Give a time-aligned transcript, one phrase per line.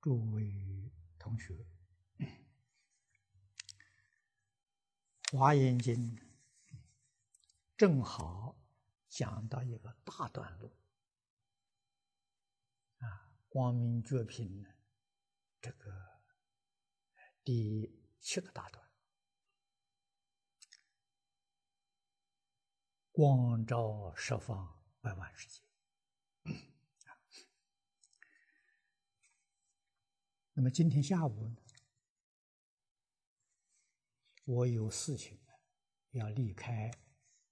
[0.00, 1.66] 诸位同学，
[5.30, 6.16] 《华严经》
[7.76, 8.58] 正好
[9.08, 10.72] 讲到一个大段落
[13.00, 14.70] 啊，光明觉品呢
[15.60, 16.22] 这个
[17.44, 18.90] 第七个大段，
[23.12, 25.60] 光照十方百万世界。
[30.60, 31.56] 那么今天下午呢，
[34.44, 35.38] 我有事情
[36.10, 36.90] 要离开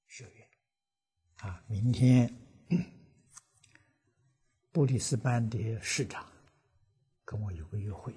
[0.09, 0.47] 学院
[1.39, 1.65] 啊。
[1.67, 2.31] 明天
[4.71, 6.31] 布里斯班的市长
[7.25, 8.13] 跟我有个约会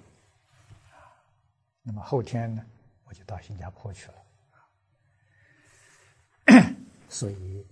[0.90, 1.08] 啊。
[1.84, 2.62] 那么后天呢，
[3.06, 4.10] 我就到新加坡去
[6.48, 6.76] 了。
[7.08, 7.66] 所以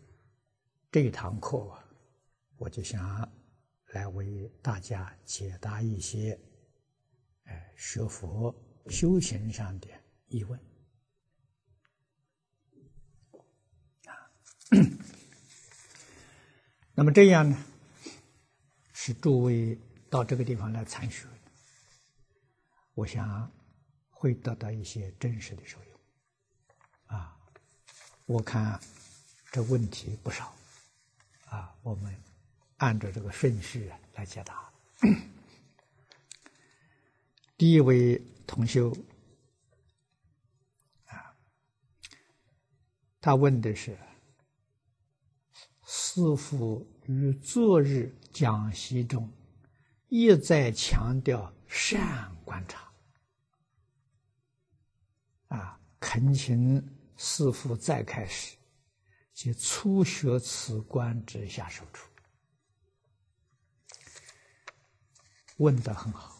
[0.89, 1.77] 这一堂课，
[2.55, 3.29] 我就想
[3.87, 6.39] 来为大家解答一些。
[7.75, 8.53] 学佛
[8.89, 9.88] 修行上的
[10.28, 10.59] 疑问
[14.05, 14.11] 啊，
[16.94, 17.58] 那么这样呢，
[18.94, 21.27] 是诸位到这个地方来参学，
[22.93, 23.49] 我想
[24.09, 25.99] 会得到一些真实的受用
[27.05, 27.38] 啊。
[28.26, 28.80] 我看
[29.52, 30.54] 这问题不少
[31.48, 32.15] 啊，我们
[32.77, 34.71] 按照这个顺序来解答。
[37.59, 38.89] 第一位同修
[41.08, 41.36] 啊，
[43.20, 43.99] 他问的是：
[45.86, 49.30] 师父于昨日讲习中
[50.08, 52.89] 一再强调善观察，
[55.49, 56.81] 啊，恳请
[57.17, 58.55] 师父再开始，
[59.33, 62.09] 即初学此观之下手处。
[65.58, 66.39] 问的很好。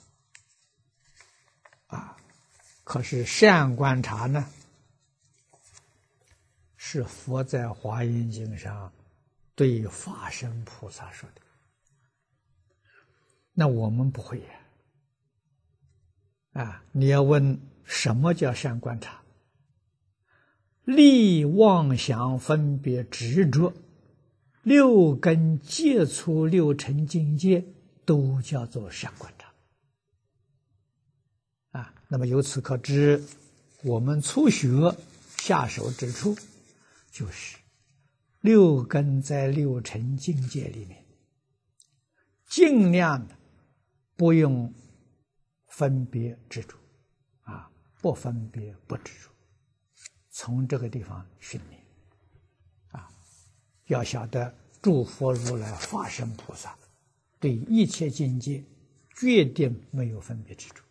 [2.90, 4.48] 可是善观察呢，
[6.76, 8.92] 是佛在《华严经》上
[9.54, 11.42] 对法身菩萨说的。
[13.54, 14.48] 那我们不会呀。
[16.54, 19.22] 啊，你要问什么叫善观察？
[20.84, 23.72] 立妄想分别执着，
[24.64, 27.64] 六根接触六尘境界，
[28.04, 29.39] 都叫做善观察。
[31.72, 33.24] 啊，那么由此可知，
[33.84, 34.68] 我们初学
[35.38, 36.36] 下手之处，
[37.12, 37.58] 就是
[38.42, 41.06] 六根在六尘境界里面，
[42.48, 43.36] 尽量的
[44.16, 44.74] 不用
[45.68, 46.76] 分别执着，
[47.42, 47.70] 啊，
[48.02, 49.30] 不分别不执着，
[50.32, 51.86] 从这个地方训练，
[52.90, 53.08] 啊，
[53.86, 54.52] 要晓得
[54.82, 56.76] 诸佛如来化身菩萨，
[57.40, 58.64] 对一切境界
[59.16, 60.84] 决定没有分别执着。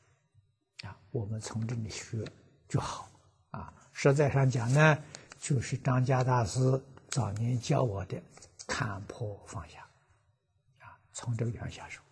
[1.10, 2.24] 我们从这里学
[2.68, 3.10] 就好
[3.50, 3.72] 啊！
[3.92, 5.02] 实在上讲呢，
[5.40, 8.22] 就是张家大师早年教我的
[8.68, 9.80] “看破放下”，
[10.84, 12.02] 啊，从这个地方下手。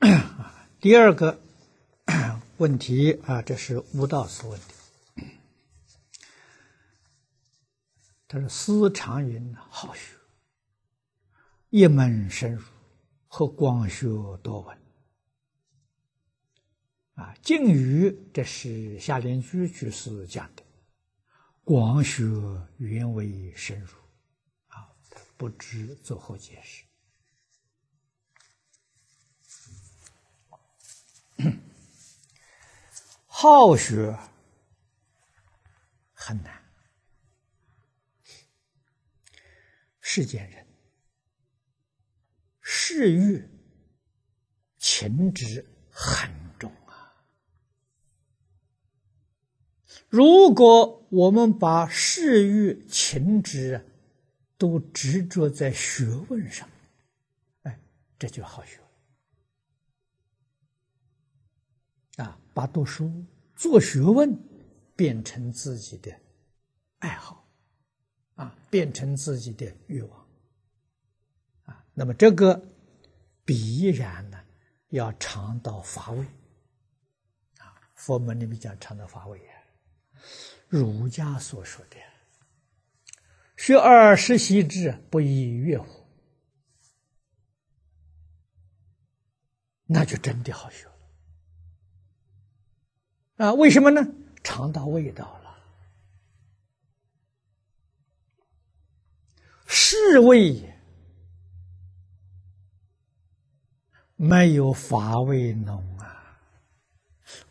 [0.80, 1.40] 第二个
[2.58, 4.74] 问题啊，这是吴道士问的，
[8.26, 10.16] 他说：“思常云好学，
[11.70, 12.62] 一门深入。”
[13.34, 14.08] 和光学
[14.42, 14.78] 多闻
[17.14, 20.62] 啊，敬语这是夏联句句是讲的，
[21.64, 22.24] 光学
[22.76, 23.96] 原为深入
[24.66, 24.94] 啊，
[25.38, 26.84] 不知作何解释？
[33.24, 34.14] 好学
[36.12, 36.62] 很难，
[40.02, 40.61] 世间人。
[42.84, 43.48] 嗜欲
[44.76, 47.14] 情执很重啊！
[50.08, 53.80] 如果我们把嗜欲情执
[54.58, 56.68] 都执着在学问上，
[57.62, 57.80] 哎，
[58.18, 58.80] 这就好学
[62.16, 62.36] 啊！
[62.52, 63.24] 把读书、
[63.54, 64.36] 做学问
[64.96, 66.12] 变成自己的
[66.98, 67.48] 爱好
[68.34, 70.26] 啊，变成自己的欲望
[71.66, 72.70] 啊，那么这个。
[73.44, 74.38] 必然呢，
[74.88, 76.24] 要尝到乏味
[77.58, 77.74] 啊！
[77.94, 79.54] 佛门里面讲尝到乏味啊，
[80.68, 81.96] 儒家所说的
[83.56, 86.06] “学而时习之，不亦乐乎”，
[89.86, 90.92] 那就真的好学了
[93.46, 93.52] 啊！
[93.54, 94.00] 为什么呢？
[94.44, 95.58] 尝到味道了，
[99.66, 100.71] 是味。
[104.24, 106.38] 没有乏味浓啊！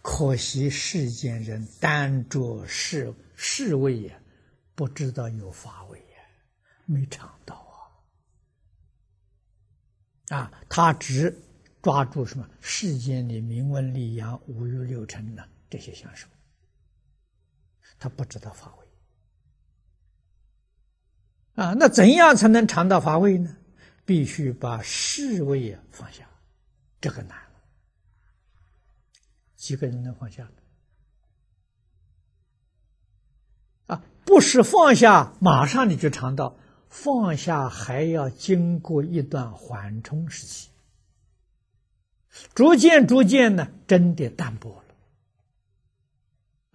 [0.01, 4.17] 可惜世间人单着世世味呀，
[4.73, 6.23] 不知道有乏味呀，
[6.85, 7.55] 没尝到
[10.29, 10.37] 啊！
[10.37, 11.37] 啊，他只
[11.81, 15.43] 抓住什么世间的名闻利养、五欲六尘呢？
[15.69, 16.25] 这些享受，
[17.99, 18.87] 他不知道乏味
[21.55, 21.73] 啊！
[21.77, 23.57] 那怎样才能尝到乏味呢？
[24.05, 26.25] 必须把世味啊放下。
[27.01, 27.49] 这个难了，
[29.55, 30.47] 几个人能放下
[33.87, 36.55] 啊，不是放下，马上你就尝到；
[36.89, 40.69] 放下还要经过一段缓冲时期，
[42.53, 44.85] 逐渐逐渐呢，真的淡薄了。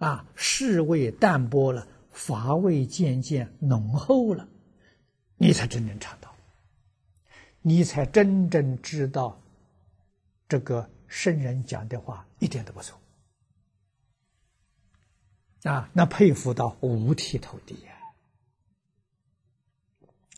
[0.05, 4.49] 啊，世味淡薄了，乏味渐渐浓厚了，
[5.37, 6.35] 你才真正尝到，
[7.61, 9.41] 你才真正知道。
[10.47, 12.99] 这个圣人讲的话一点都不错
[15.63, 15.89] 啊！
[15.93, 17.91] 那佩服到五体投地呀！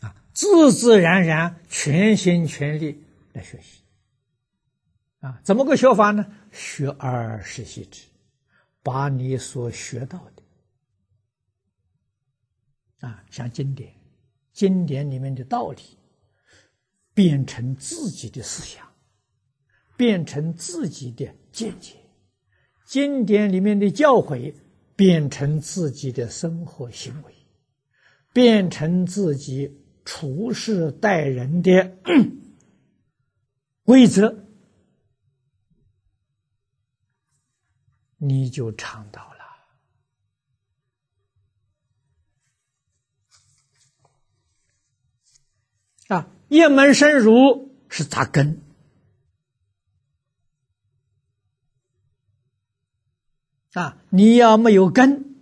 [0.00, 3.82] 啊，自自然然、全心全力来学习
[5.20, 5.40] 啊！
[5.44, 6.26] 怎么个学法呢？
[6.50, 8.08] 学而时习之，
[8.82, 10.42] 把你所学到的
[13.06, 13.94] 啊，像经典、
[14.52, 15.82] 经典里面的道理，
[17.14, 18.89] 变成自己的思想。
[20.00, 21.94] 变成自己的见解，
[22.86, 24.54] 经典里面的教诲
[24.96, 27.34] 变成自己的生活行为，
[28.32, 31.98] 变成自己处事待人的
[33.84, 34.46] 规则，
[38.16, 39.20] 你就尝到
[46.08, 46.32] 了啊！
[46.48, 48.62] 一门深入是扎根。
[53.74, 53.96] 啊！
[54.10, 55.36] 你要没有根，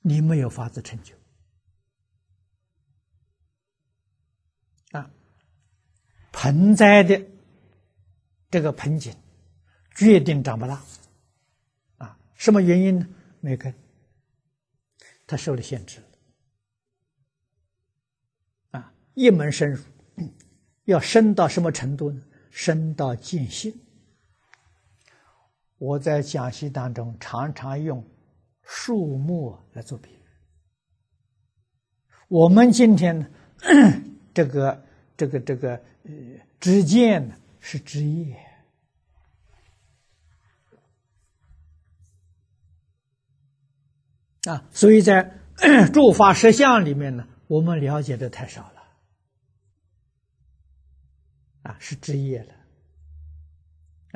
[0.00, 1.14] 你没有法子成就。
[4.92, 5.10] 啊，
[6.32, 7.26] 盆栽的
[8.50, 9.14] 这个盆景
[9.94, 10.82] 决定长不大。
[11.98, 13.06] 啊，什么原因呢？
[13.40, 13.74] 没根，
[15.26, 16.02] 它受了限制。
[18.70, 19.82] 啊，一门深入。
[20.86, 22.20] 要深到什么程度呢？
[22.50, 23.72] 深到见性。
[25.78, 28.02] 我在讲习当中常常用
[28.62, 30.16] 树木来做比喻。
[32.28, 33.30] 我们今天，
[34.32, 34.82] 这个
[35.16, 35.74] 这个这个
[36.04, 36.12] 呃，
[36.58, 38.34] 知见呢是枝叶
[44.44, 45.30] 啊，所以在
[45.92, 48.75] 诸法实相里面呢，我们了解的太少了。
[51.66, 52.54] 啊，是枝叶了。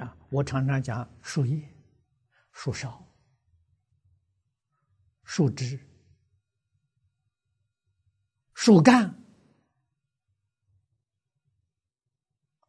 [0.05, 1.61] 啊，我常常讲树叶、
[2.53, 3.05] 树梢、
[5.25, 5.79] 树枝、
[8.55, 9.13] 树干、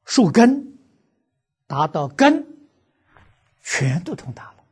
[0.06, 0.78] 树根，
[1.68, 2.44] 达到根，
[3.62, 4.64] 全都通达了。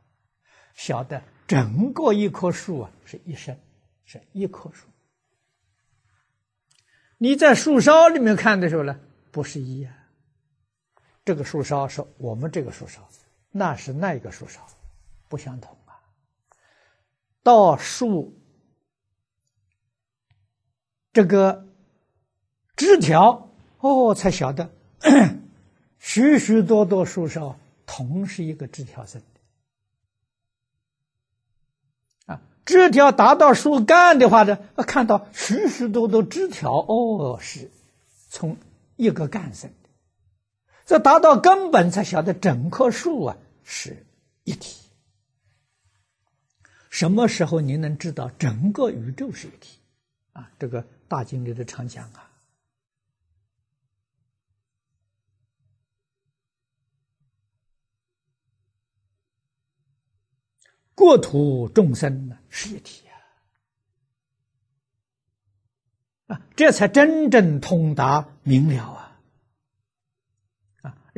[0.74, 3.56] 晓得整个一棵树啊，是一生，
[4.04, 4.88] 是一棵树。
[7.16, 8.98] 你在树梢里面看的时候呢，
[9.30, 9.94] 不是一样。
[11.30, 13.08] 这个树梢是我们这个树梢，
[13.52, 14.66] 那是那一个树梢，
[15.28, 16.02] 不相同啊。
[17.44, 18.36] 到树
[21.12, 21.68] 这个
[22.74, 24.72] 枝条哦，才晓得
[26.00, 27.54] 许许多多树梢
[27.86, 29.22] 同是一个枝条生
[32.26, 32.42] 的啊。
[32.64, 37.70] 枝条达到树干的话呢，看到许许多多枝条哦，是
[38.28, 38.56] 从
[38.96, 39.70] 一个干生。
[40.90, 44.04] 这达到根本，才晓得整棵树啊是
[44.42, 44.90] 一体。
[46.88, 49.78] 什么时候您能知道整个宇宙是一体？
[50.32, 52.28] 啊，这个大经里的常讲啊，
[60.96, 63.06] 国土众生呢是一体
[66.26, 69.06] 啊，啊，这才真正通达明了啊。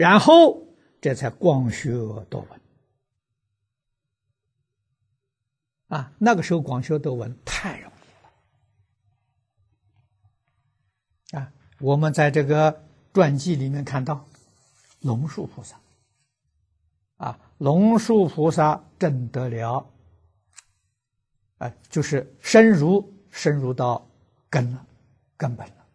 [0.03, 0.67] 然后
[1.01, 1.93] 这才光学
[2.29, 2.61] 多闻
[5.87, 6.13] 啊！
[6.19, 7.93] 那个时候光学多闻太容
[11.31, 11.53] 易了啊！
[11.79, 12.83] 我们在这个
[13.13, 14.27] 传记里面看到
[15.03, 15.79] 龙树菩萨
[17.19, 19.89] 啊，龙树菩萨证得了，
[21.59, 24.05] 啊，就是深入深入到
[24.51, 24.85] 根了，
[25.37, 25.87] 根本了。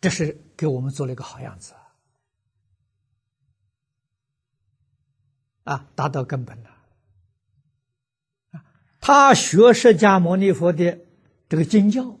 [0.00, 1.72] 这是给我们做了一个好样子
[5.64, 6.68] 啊，达到根本了。
[8.50, 8.64] 啊，
[9.00, 10.98] 他学释迦牟尼佛的
[11.48, 12.18] 这个经教，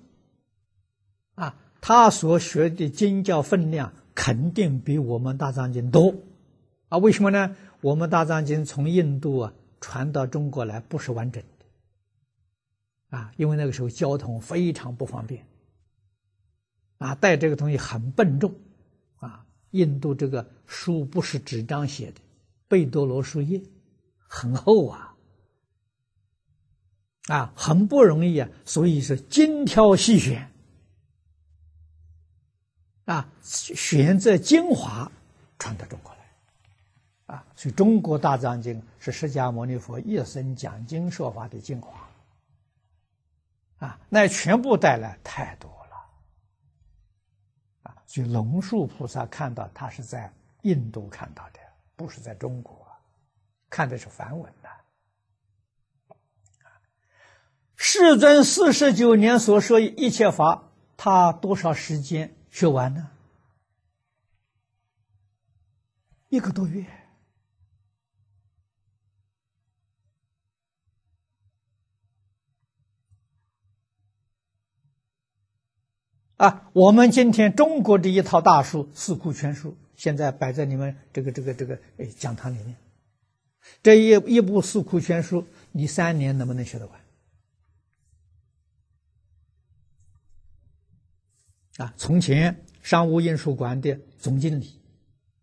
[1.34, 6.14] 啊，他所学的经教分量肯定比我们大藏经多，
[6.88, 7.54] 啊，为什么呢？
[7.82, 15.44] 我们大藏经从印度啊传到中国来不是完整的，啊，因为那个时候交通非常不方便。
[17.00, 18.54] 啊，带这个东西很笨重，
[19.20, 22.20] 啊，印度这个书不是纸张写的，
[22.68, 23.62] 贝多罗树叶，
[24.18, 25.16] 很厚啊，
[27.28, 30.52] 啊，很不容易啊，所以是精挑细选，
[33.06, 35.10] 啊，选择精华
[35.58, 42.10] 传到中国来，啊，所以中国大藏经是释迦牟尼佛一生讲经说法的精华，
[43.78, 45.79] 啊，那全部带来太多。
[48.10, 51.60] 就龙树菩萨看到他是在印度看到的，
[51.94, 52.84] 不是在中国，
[53.68, 54.68] 看的是梵文的。
[57.76, 60.64] 世尊四十九年所说一切法，
[60.96, 63.10] 他多少时间学完呢？
[66.30, 66.84] 一个多月。
[76.40, 82.74] 啊，我们今天中国的一套大书《四库全书》，现在摆在你们这个这个这个诶讲堂里面。
[83.82, 86.98] 这一一部《四库全书》，你三年能不能学得完？
[91.76, 94.80] 啊，从前商务印书馆的总经理，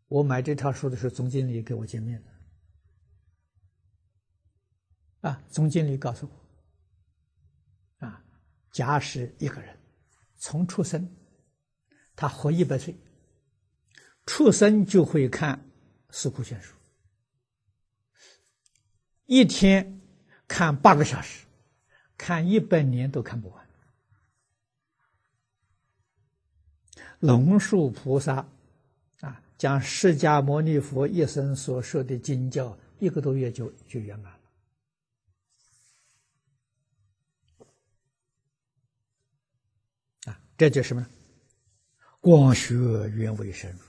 [0.07, 2.19] 我买这套书的时候，总经理给我见面
[5.21, 5.29] 了。
[5.29, 6.27] 啊，总经理告诉
[7.99, 8.25] 我，啊，
[8.71, 9.76] 假使一个人。
[10.37, 11.09] 从出生，
[12.15, 12.95] 他活一百岁，
[14.25, 15.57] 出生就会看
[16.15, 16.73] 《四库全书》，
[19.25, 19.99] 一天
[20.47, 21.45] 看八个小时，
[22.17, 23.67] 看一百年都看不完。
[27.19, 28.47] 龙树菩萨
[29.21, 34.36] 啊，将释迦牟尼佛一生所说的经教，一个多月就就圆满。
[40.57, 41.07] 这叫什么呢？
[42.19, 42.73] 光学
[43.09, 43.79] 原为深入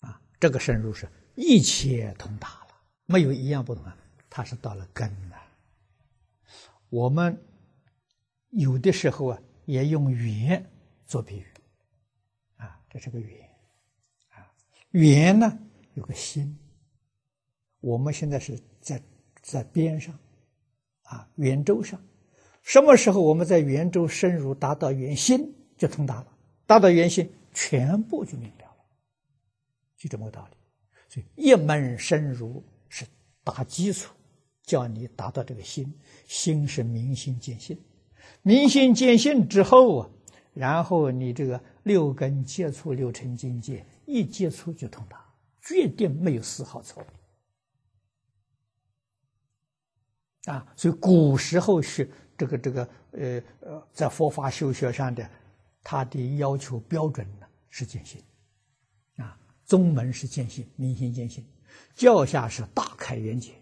[0.00, 0.20] 啊！
[0.40, 3.96] 这个深入是一切通达了，没有一样不同啊！
[4.28, 5.40] 它是到了根了。
[6.88, 7.40] 我们
[8.48, 10.68] 有的时候啊，也用圆
[11.06, 11.46] 做比喻
[12.56, 13.48] 啊，这是个圆
[14.30, 14.52] 啊，
[14.90, 15.58] 圆呢
[15.94, 16.58] 有个心，
[17.78, 19.00] 我们现在是在
[19.40, 20.18] 在边上。
[21.10, 22.00] 啊，圆周上，
[22.62, 26.28] 什么时候我们在圆周深入达到圆心，就通达了。
[26.66, 28.84] 达到圆心，全部就明了了，
[29.98, 30.56] 就这么个道理。
[31.08, 33.04] 所以一门深入是
[33.42, 34.14] 打基础，
[34.62, 35.92] 叫你达到这个心。
[36.26, 37.76] 心是明心见性，
[38.42, 40.10] 明心见性之后啊，
[40.54, 45.24] 然后你这个六根接触六尘境界，一接触就通达，
[45.60, 47.06] 决定没有丝毫错误。
[50.46, 55.28] 啊，所以古时候是这个这个呃呃，在佛法修学上的，
[55.82, 58.22] 他的要求标准呢是见性，
[59.16, 61.44] 啊，宗门是见性，明心见性，
[61.94, 63.52] 教下是大开眼界，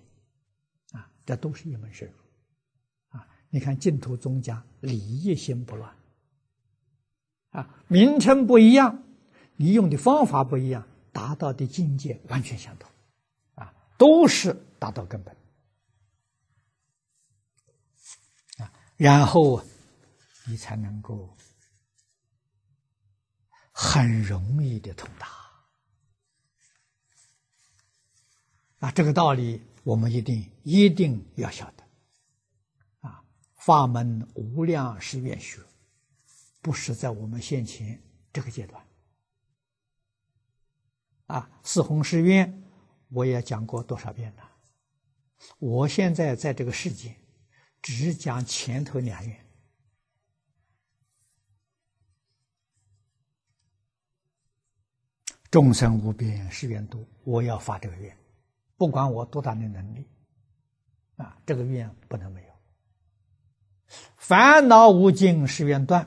[0.93, 5.93] 啊，这都是一门深入，啊，你看净土宗家礼义心不乱，
[7.51, 9.03] 啊，名称不一样，
[9.57, 12.89] 你用的方法不一样，达到的境界完全相同，
[13.57, 15.37] 啊，都是达到根本。
[18.99, 19.65] 然后，
[20.45, 21.33] 你才能够
[23.71, 25.29] 很容易的通达
[28.81, 28.91] 啊！
[28.91, 31.85] 这个道理我们一定一定要晓得
[33.09, 33.23] 啊！
[33.55, 35.61] 法门无量是愿学，
[36.61, 38.03] 不是在我们现前
[38.33, 38.85] 这个阶段
[41.27, 41.49] 啊！
[41.63, 42.65] 四弘誓愿
[43.11, 44.51] 我也讲过多少遍了？
[45.61, 47.17] 我现在在这个世界。
[47.91, 49.47] 只讲前头两愿，
[55.51, 58.15] 众生无边誓愿度，我要发这个愿，
[58.77, 60.07] 不管我多大的能力，
[61.17, 62.49] 啊，这个愿不能没有。
[64.19, 66.07] 烦恼无尽誓愿断，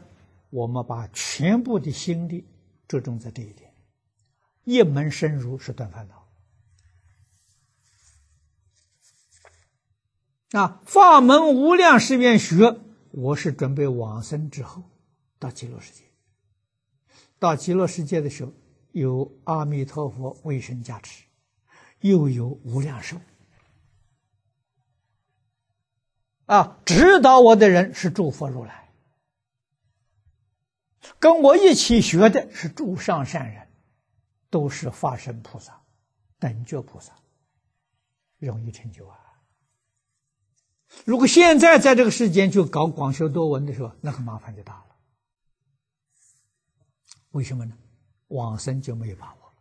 [0.51, 2.47] 我们把全部的心力
[2.87, 3.73] 注重在这一点，
[4.65, 6.20] 一门深入是断烦恼。
[10.51, 12.77] 啊，法门无量誓愿学，
[13.11, 14.83] 我是准备往生之后
[15.39, 16.03] 到极乐世界。
[17.39, 18.51] 到极乐世界的时候，
[18.91, 21.23] 有阿弥陀佛为身加持，
[22.01, 23.15] 又有无量寿。
[26.47, 28.93] 啊，指导我的人是诸佛如来，
[31.17, 33.69] 跟我一起学的是诸上善人，
[34.49, 35.81] 都是法身菩萨、
[36.39, 37.13] 等觉菩萨，
[38.37, 39.17] 容易成就啊。
[41.05, 44.85] 如果现在在这个世间就搞广修多闻的时候，那个麻烦就大了。
[47.31, 47.77] 为什么呢？
[48.27, 49.53] 往生就没有把握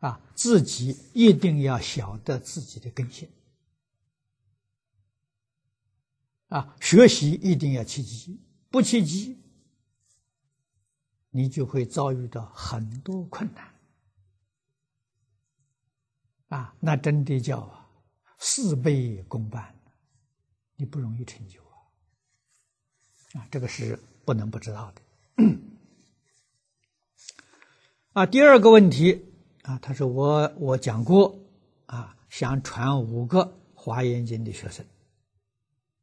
[0.00, 0.20] 啊！
[0.34, 3.30] 自己一定要晓得自己的根性
[6.48, 6.76] 啊！
[6.80, 8.38] 学习一定要契机，
[8.68, 9.38] 不契机，
[11.30, 13.74] 你就会遭遇到很多困难
[16.48, 16.74] 啊！
[16.80, 17.81] 那真的叫啊！
[18.44, 19.72] 事倍功半，
[20.74, 21.78] 你不容易成就啊！
[23.34, 25.00] 啊，这个是不能不知道的。
[28.14, 29.24] 啊，第二个问题
[29.62, 31.38] 啊，他说我我讲过
[31.86, 34.84] 啊，想传五个华严经的学生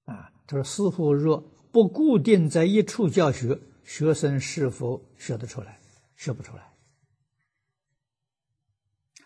[0.06, 5.78] 啊，他说师傅若不固定在一处教学，学生是否学得出来？
[6.16, 6.72] 学不出来。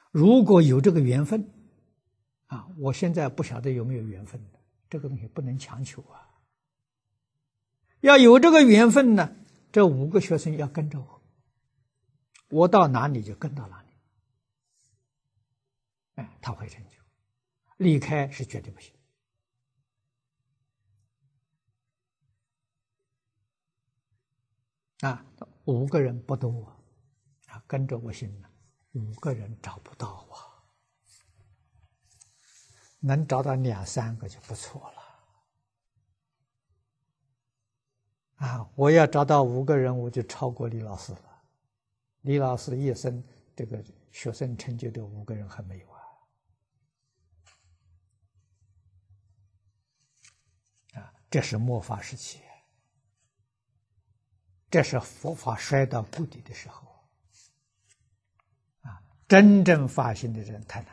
[0.09, 1.47] 如果有这个缘分。
[2.53, 6.29] 啊，我现在不晓得有没有缘分的，这个东西不能强求啊。
[8.01, 9.35] 要有这个缘分呢，
[9.71, 11.21] 这五个学生要跟着我，
[12.49, 13.89] 我到哪里就跟到哪里。
[16.13, 16.99] 哎，他会成就，
[17.77, 18.93] 离开是绝对不行。
[24.99, 25.25] 啊，
[25.65, 26.71] 五个人不多
[27.47, 28.49] 啊，跟着我行了，
[28.91, 30.52] 五个人找不到啊。
[33.05, 34.89] 能找到两三个就不错
[38.37, 38.69] 了，啊！
[38.75, 41.43] 我要找到五个人，我就超过李老师了。
[42.21, 43.21] 李老师一生
[43.53, 45.99] 这个学生成就的五个人还没有啊！
[50.93, 52.39] 啊，这是末法时期，
[54.71, 56.87] 这是佛法衰到谷底的时候，
[58.83, 59.03] 啊！
[59.27, 60.92] 真正发心的人太难。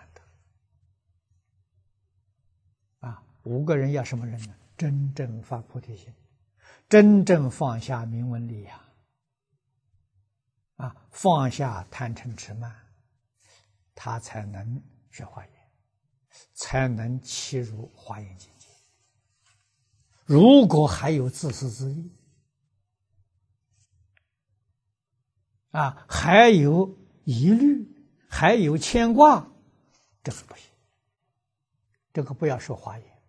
[3.45, 4.55] 五个人要什么人呢？
[4.77, 6.11] 真正发菩提心，
[6.89, 8.83] 真正放下名闻利呀，
[10.77, 12.75] 啊，放下贪嗔痴慢，
[13.95, 15.53] 他才能学华严，
[16.55, 18.69] 才能契入华严境界。
[20.25, 22.11] 如果还有自私自利，
[25.73, 27.87] 啊，还有疑虑，
[28.31, 29.47] 还有牵挂，
[30.25, 30.71] 这个不行，
[32.15, 33.20] 这个不要说华严。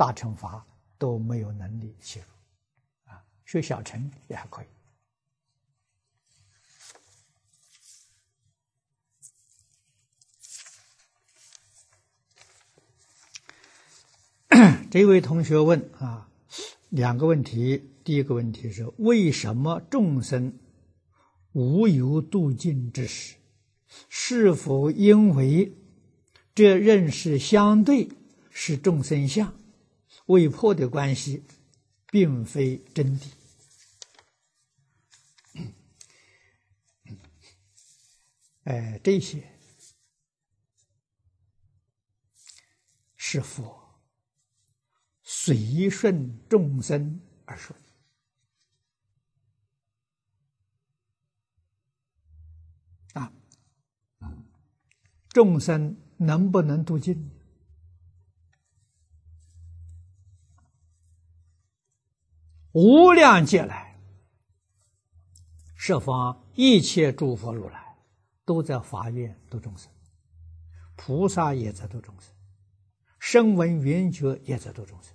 [0.00, 2.26] 大乘法都没有能力切入，
[3.12, 4.66] 啊，学小乘也还可以。
[14.90, 16.30] 这位同学问啊，
[16.88, 17.90] 两个问题。
[18.02, 20.58] 第一个问题是：为什么众生
[21.52, 23.34] 无有度尽之时？
[24.08, 25.74] 是否因为
[26.54, 28.08] 这认识相对
[28.48, 29.59] 是众生相？
[30.30, 31.42] 未破的关系，
[32.06, 33.32] 并非真谛。
[38.62, 39.44] 哎，这些
[43.16, 44.00] 是佛
[45.24, 47.74] 随顺众生而说
[53.14, 53.32] 啊。
[55.30, 57.39] 众生能不能度尽？
[62.72, 63.98] 无量劫来，
[65.74, 67.96] 设方一切诸佛如来，
[68.44, 69.90] 都在法院度众生；
[70.94, 72.32] 菩萨也在度众生，
[73.18, 75.14] 声闻缘觉也在度众生。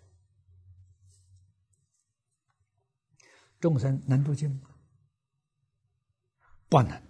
[3.59, 4.69] 众生能度尽吗？
[6.67, 7.01] 不能。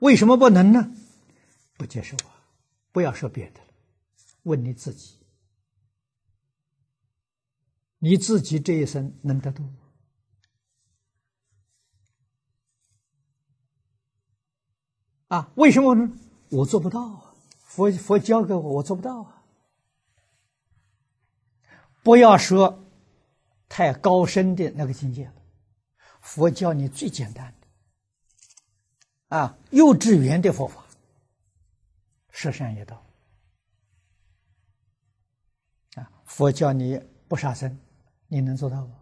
[0.00, 0.92] 为什么不能呢？
[1.78, 2.34] 不接受啊！
[2.90, 3.68] 不要说别的了，
[4.42, 5.18] 问你自己：
[7.98, 9.64] 你自己这一生能得度？
[15.34, 16.08] 啊，为什么呢？
[16.50, 17.34] 我做不到啊！
[17.58, 19.42] 佛佛教给我，我做不到啊！
[22.04, 22.84] 不要说
[23.68, 25.34] 太高深的那个境界了，
[26.20, 30.84] 佛教你最简单的啊，幼稚园的佛法，
[32.30, 33.04] 十善业道
[35.96, 37.76] 啊佛教你不杀生，
[38.28, 38.94] 你能做到吗？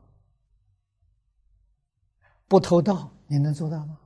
[2.49, 3.99] 不偷盗，你能做到吗？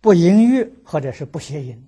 [0.00, 1.86] 不淫欲，或者是不邪淫，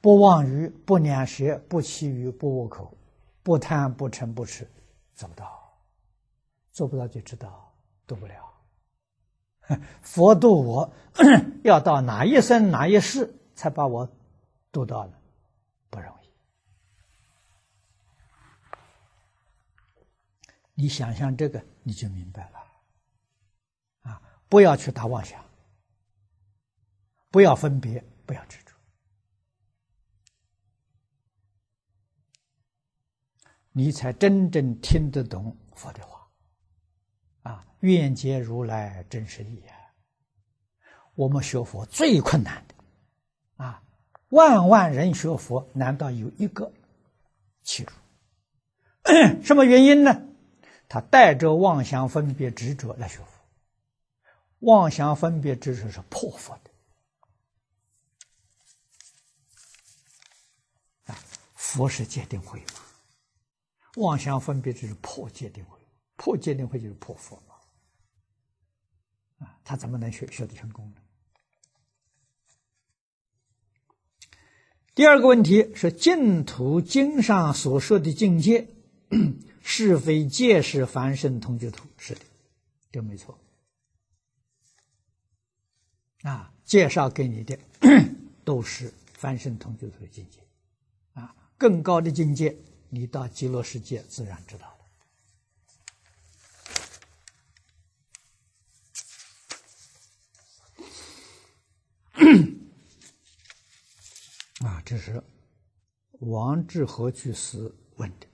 [0.00, 2.96] 不妄语，不两舌，不绮语，不恶口，
[3.42, 4.66] 不贪，不嗔，不痴，
[5.14, 5.54] 做不到。
[6.72, 7.72] 做不到就知道
[8.06, 8.52] 度不了。
[10.02, 10.92] 佛度我
[11.64, 14.06] 要到哪一生哪一世才把我
[14.70, 15.14] 度到呢？
[15.88, 16.28] 不容易。
[20.74, 24.10] 你想想这个，你就明白了。
[24.10, 25.42] 啊，不要去打妄想，
[27.30, 28.72] 不要分别，不要执着，
[33.72, 36.26] 你才真正听得懂佛的话。
[37.42, 39.76] 啊，愿解如来真实义啊！
[41.14, 42.74] 我们学佛最困难的，
[43.64, 43.82] 啊，
[44.30, 46.72] 万万人学佛，难道有一个
[47.62, 49.42] 弃入？
[49.42, 50.22] 什么原因呢？
[50.88, 53.26] 他带着妄想分别执着来学佛，
[54.60, 56.70] 妄想分别执着是破佛的。
[61.66, 62.80] 佛是界定慧嘛，
[63.96, 65.76] 妄想分别就是破界定慧。
[66.14, 67.54] 破戒定慧就是破佛嘛，
[69.44, 71.02] 啊，他怎么能学学得成功呢？
[74.94, 78.68] 第二个问题是净土经上所说的境界，
[79.60, 81.86] 是非界是凡圣同居土？
[81.98, 82.20] 是的，
[82.92, 83.38] 这没错。
[86.22, 87.58] 啊，介绍给你的
[88.44, 90.40] 都是凡圣同居土的境界，
[91.58, 92.56] 更高的境界，
[92.90, 94.76] 你到极乐世界自然知道。
[104.66, 105.22] 啊，这是
[106.20, 108.26] 王志和居士问的。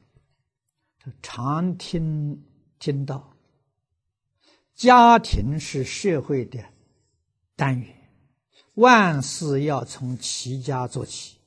[0.99, 2.45] 他常听
[2.79, 3.37] 听到，
[4.75, 6.65] 家庭是社会的
[7.57, 7.93] 单元，
[8.75, 11.42] 万事要从齐家做起。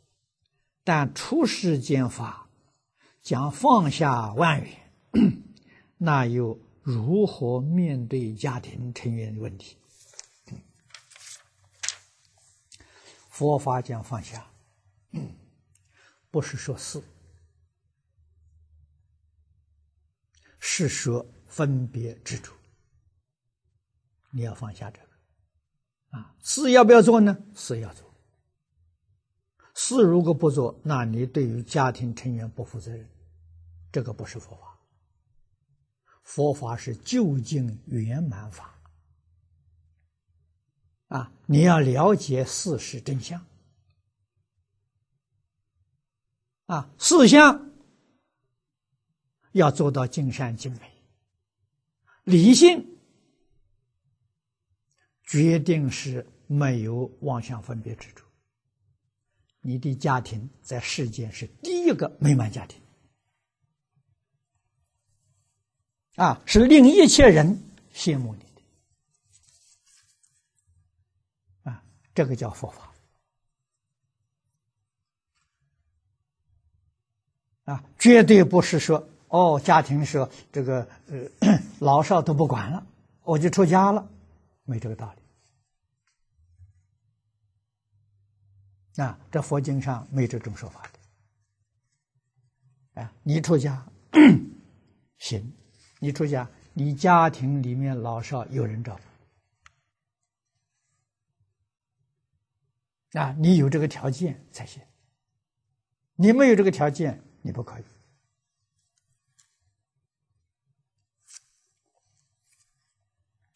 [0.86, 2.48] 但出世间法
[3.22, 5.44] 将放下万缘，
[5.98, 9.78] 那又如何面对家庭成员的问题？
[13.30, 14.48] 佛法讲放下。
[16.30, 17.02] 不是说是，
[20.60, 22.54] 是说分别执着。
[24.32, 25.08] 你要放下这个，
[26.18, 27.38] 啊，事要不要做呢？
[27.56, 28.15] 事要做。
[29.76, 33.08] 事如果不做，那你对于家庭成员不负责任，
[33.92, 34.80] 这个不是佛法。
[36.24, 38.74] 佛法是究竟圆满法，
[41.10, 43.46] 啊，你要了解事实真相。
[46.66, 47.70] 啊，四项
[49.52, 50.92] 要做到尽善尽美，
[52.24, 52.98] 理性
[55.26, 58.25] 决定是没有妄想分别之处。
[59.68, 62.80] 你的家庭在世间是第一个美满家庭，
[66.18, 68.44] 啊，是令一切人羡慕你
[71.64, 72.94] 的，啊，这个叫佛法。
[77.64, 81.28] 啊，绝对不是说哦，家庭说这个呃
[81.82, 82.86] 老少都不管了，
[83.24, 84.08] 我就出家了，
[84.64, 85.25] 没这个道理。
[88.98, 90.82] 啊，这佛经上没这种说法
[92.94, 93.02] 的。
[93.02, 93.86] 啊，你出家
[95.18, 95.54] 行，
[96.00, 99.00] 你出家，你家庭里面老少有人照
[103.12, 104.82] 顾，啊，你有这个条件才行。
[106.16, 107.22] 你没有这个条件。
[107.48, 107.84] 你不可以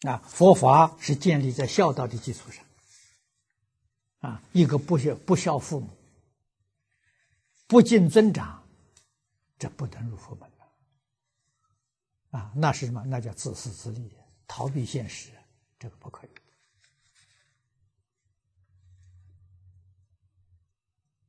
[0.06, 0.22] 啊！
[0.24, 2.64] 佛法是建立在孝道的基础上
[4.20, 4.40] 啊！
[4.52, 5.88] 一个不孝不孝父母、
[7.66, 8.62] 不敬尊长，
[9.58, 10.50] 这不能入佛门
[12.30, 12.52] 啊！
[12.54, 13.04] 那是什么？
[13.04, 15.30] 那叫自私自利，逃避现实，
[15.78, 16.30] 这个不可以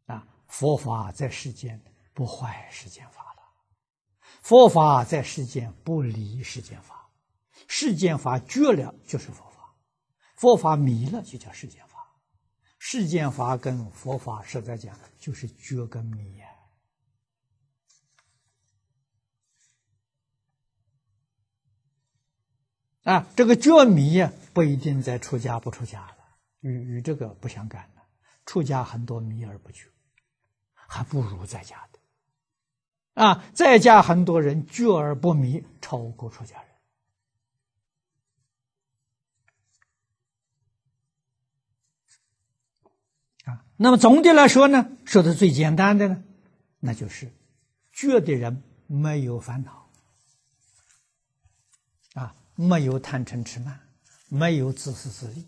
[0.06, 0.27] 啊！
[0.47, 1.82] 佛法在世间。
[2.13, 3.41] 不坏世间法了，
[4.41, 7.10] 佛法在世间不离世间法，
[7.69, 9.73] 世间法绝了就是佛法，
[10.36, 11.90] 佛法迷了就叫世间法，
[12.84, 16.48] 世间法跟佛法实在讲就是觉跟迷呀。
[23.04, 26.17] 啊，这个觉迷呀不一定在出家不出家了，
[26.62, 28.02] 与与这个不相干的，
[28.48, 29.86] 出家很多迷而不觉，
[30.74, 32.00] 还不如在家的。
[33.24, 36.71] 啊，在家很多人觉而不迷，超过出家人。
[43.84, 46.24] 那么总的来说呢，说的最简单的呢，
[46.80, 47.32] 那就是
[47.91, 49.89] 觉的人没有烦恼，
[52.13, 53.80] 啊，没有贪嗔痴慢，
[54.30, 55.48] 没有自私自利。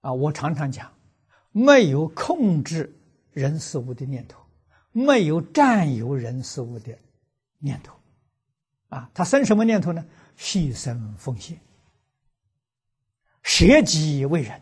[0.00, 0.92] 啊，我常常讲，
[1.52, 2.92] 没有控制
[3.30, 4.44] 人事物的念头，
[4.90, 6.98] 没有占有人事物的
[7.60, 7.96] 念头，
[8.88, 10.04] 啊，他生什么念头呢？
[10.36, 11.60] 牺牲奉献，
[13.44, 14.60] 舍己为人，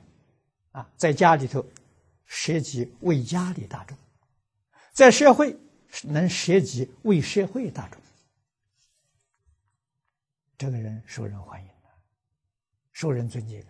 [0.75, 1.65] 啊，在家里头
[2.27, 3.97] 涉及为家里大众，
[4.93, 5.57] 在社会
[6.03, 8.03] 能涉及为社会大众，
[10.59, 11.71] 这个人受人欢迎，
[12.91, 13.65] 受人尊敬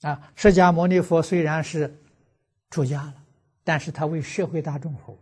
[0.00, 0.08] 的。
[0.08, 1.94] 啊，释迦牟尼佛虽然是
[2.70, 3.22] 出家了，
[3.62, 5.20] 但是他为社会大众服务。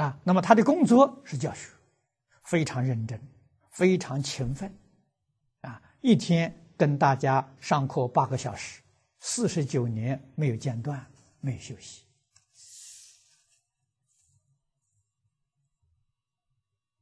[0.00, 1.68] 啊，那么他的工作是教学，
[2.44, 3.20] 非常认真，
[3.70, 4.72] 非常勤奋，
[5.62, 8.82] 啊，一天跟大家上课八个小时，
[9.18, 11.04] 四十九年没有间断，
[11.40, 12.04] 没有休息。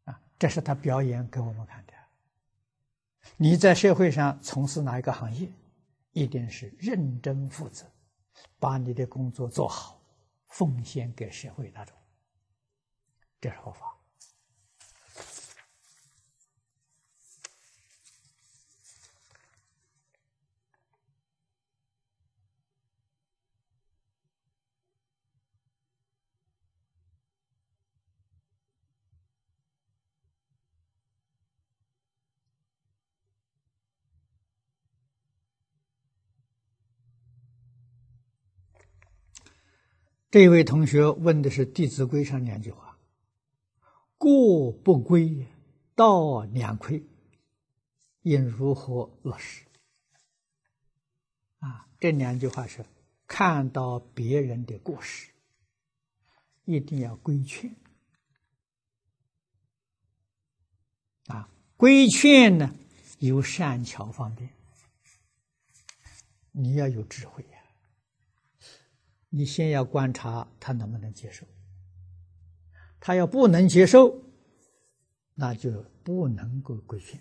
[0.04, 1.92] 啊，这是他表演给我们看的。
[3.36, 5.48] 你在社会上从事哪一个行业，
[6.12, 7.84] 一定是认真负责，
[8.58, 10.00] 把你的工作做好，
[10.46, 11.96] 奉献给社会大众，
[13.40, 13.97] 这是佛法。
[40.30, 42.98] 这位同学问的是《弟子规》上两句话
[44.18, 45.46] ：“过不归，
[45.94, 47.02] 道两亏，
[48.22, 49.64] 应如何落实？”
[51.60, 52.84] 啊，这两句话是
[53.26, 55.30] 看到别人的过失，
[56.66, 57.74] 一定要规劝。
[61.28, 62.74] 啊，规劝呢，
[63.18, 64.50] 有善巧方便，
[66.52, 67.57] 你要有智慧呀。
[69.30, 71.46] 你先要观察他能不能接受，
[72.98, 74.22] 他要不能接受，
[75.34, 77.20] 那就不能够规劝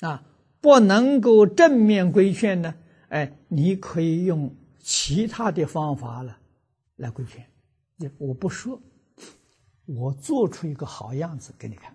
[0.00, 0.24] 啊，
[0.60, 2.74] 不能够正面规劝呢。
[3.10, 6.40] 哎，你可以用其他的方法了
[6.96, 7.46] 来规劝。
[8.16, 8.80] 我不说，
[9.84, 11.94] 我做出一个好样子给你看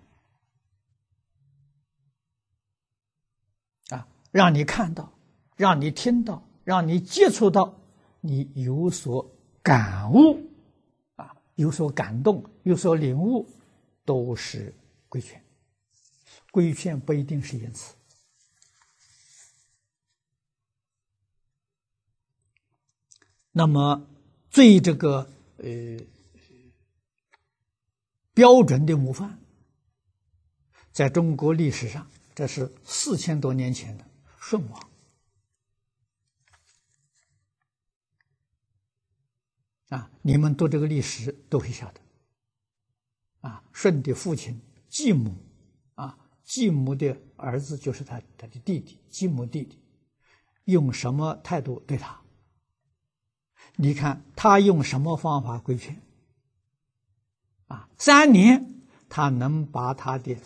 [3.88, 5.12] 啊，让你看到，
[5.56, 6.45] 让你听到。
[6.66, 7.78] 让你接触到，
[8.20, 9.24] 你有所
[9.62, 10.36] 感悟，
[11.14, 13.48] 啊，有所感动，有所领悟，
[14.04, 14.74] 都是
[15.08, 15.40] 规劝。
[16.50, 17.94] 规劝不一定是言辞。
[23.52, 24.04] 那么，
[24.50, 26.04] 最这个呃
[28.34, 29.38] 标准的模范，
[30.90, 34.04] 在中国历史上，这是四千多年前的
[34.40, 34.90] 舜王。
[39.88, 42.00] 啊，你们读这个历史都会晓得。
[43.40, 45.34] 啊，舜的父亲继母，
[45.94, 49.78] 啊，继母的儿子就是他他的弟弟，继母弟弟，
[50.64, 52.20] 用什么态度对他？
[53.76, 56.00] 你看他用什么方法规劝？
[57.66, 60.36] 啊，三年他能把他的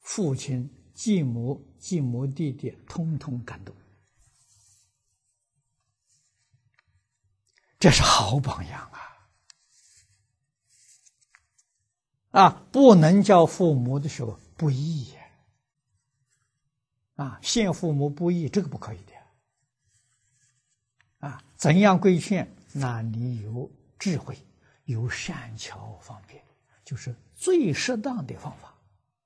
[0.00, 3.74] 父亲、继母、继母弟弟通通感动。
[7.82, 8.80] 这是好榜样
[12.30, 12.40] 啊！
[12.40, 15.12] 啊，不能叫父母的时候不义
[17.16, 19.12] 啊，陷父母不义，这个不可以的
[21.26, 21.42] 啊！
[21.56, 22.48] 怎样规劝？
[22.70, 23.68] 那你有
[23.98, 24.38] 智慧，
[24.84, 26.40] 有善巧方便，
[26.84, 28.72] 就是最适当的方法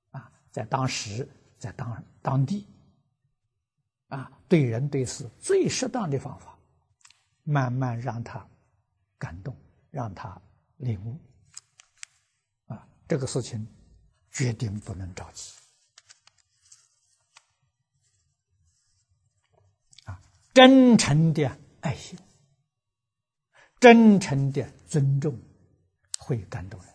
[0.09, 2.65] 啊，在当时，在当当地
[4.07, 6.56] 啊，对人对事最适当的方法。
[7.49, 8.45] 慢慢让他
[9.17, 9.55] 感动，
[9.89, 10.41] 让他
[10.75, 11.17] 领悟，
[12.65, 13.65] 啊，这个事情
[14.31, 15.53] 决定不能着急，
[20.03, 20.21] 啊，
[20.53, 22.19] 真诚的爱心，
[23.79, 25.39] 真诚的尊重，
[26.19, 26.93] 会感动人，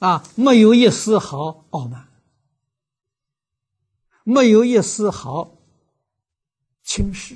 [0.00, 2.08] 啊，没有一丝毫傲慢，
[4.24, 5.61] 没有一丝毫
[6.92, 7.34] 轻视，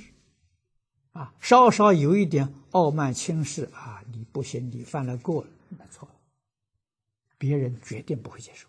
[1.13, 6.07] 啊，稍稍有一点傲慢轻视啊，你不行，你犯了过了，那错，
[7.39, 8.69] 别人绝对不会接受。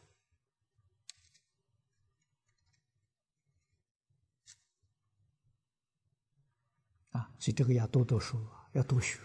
[7.12, 9.20] 啊，所以这个要多读书，要多学。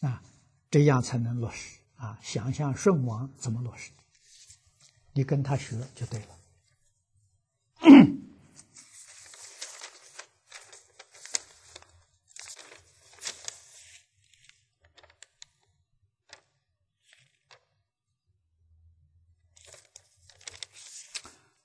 [0.00, 0.20] 啊，
[0.68, 2.18] 这样才能落实啊！
[2.22, 3.90] 想想顺王怎么落实，
[5.12, 6.26] 你跟他学就对了。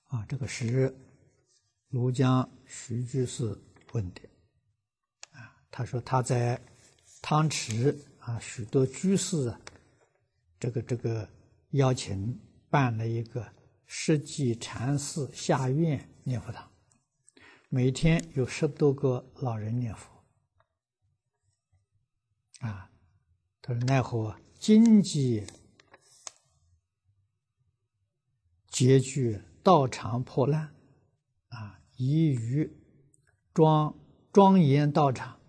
[0.08, 0.96] 啊，这个是
[1.92, 3.58] 庐江徐居士
[3.92, 4.22] 问的。
[5.32, 6.62] 啊，他说他在
[7.22, 7.98] 汤池。
[8.22, 9.60] 啊，许多居士啊，
[10.62, 11.28] 这个这个
[11.72, 13.52] 邀请办了一个
[13.88, 16.72] 世纪禅寺下院念佛堂，
[17.68, 20.24] 每天有十多个老人念佛。
[22.60, 22.92] 啊，
[23.60, 25.48] 他说奈何经济
[28.70, 30.76] 拮据，道场破烂，
[31.48, 32.72] 啊，宜于
[33.52, 33.98] 庄
[34.32, 35.40] 庄严道场，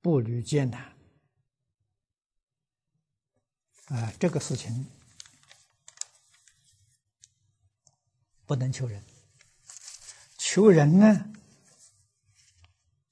[0.00, 0.91] 步履艰难。
[3.92, 4.86] 啊，这个事情
[8.46, 9.04] 不能求人，
[10.38, 11.30] 求人呢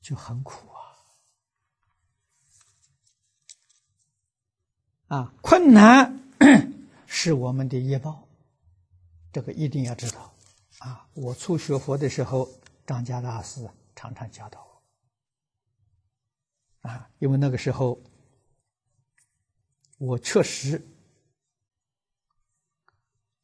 [0.01, 0.66] 就很苦
[5.09, 5.19] 啊！
[5.19, 6.19] 啊，困难
[7.07, 8.27] 是我们的业报，
[9.35, 10.33] 这个一定要知道。
[10.79, 12.49] 啊，我初学佛的时候，
[12.87, 14.66] 张家大师常常教导
[16.81, 18.01] 我，啊，因为那个时候。
[20.01, 20.81] 我确实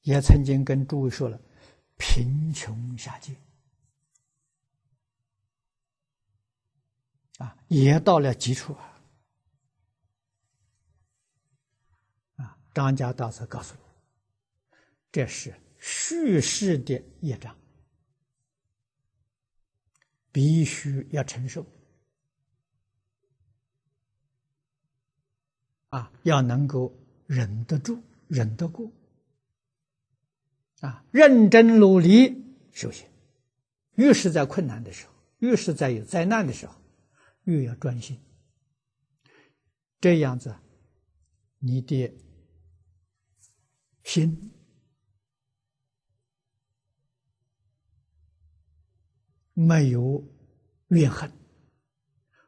[0.01, 1.39] 也曾经跟诸位说了，
[1.99, 3.37] 贫穷下贱
[7.37, 9.03] 啊，也到了极处啊！
[12.37, 14.77] 啊，张家大师告诉我，
[15.13, 17.55] 这是叙事的业障，
[20.33, 21.67] 必须要承受。
[25.97, 26.95] 啊，要能够
[27.27, 28.93] 忍得住，忍得过，
[30.81, 33.09] 啊，认真努力修行。
[33.95, 36.75] 越是在困难的时候，越是在有灾难的时候，
[37.45, 38.21] 越要专心。
[39.99, 40.55] 这样子，
[41.61, 42.13] 你的
[44.05, 44.53] 心
[49.55, 50.23] 没有
[50.89, 51.33] 怨恨，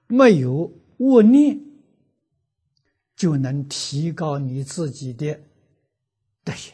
[0.06, 1.67] 没有恶念。
[3.18, 5.38] 就能提高你自己的
[6.44, 6.72] 德行，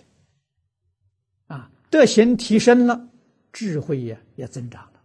[1.47, 3.09] 啊，德行提升了，
[3.51, 5.03] 智慧也也增长了，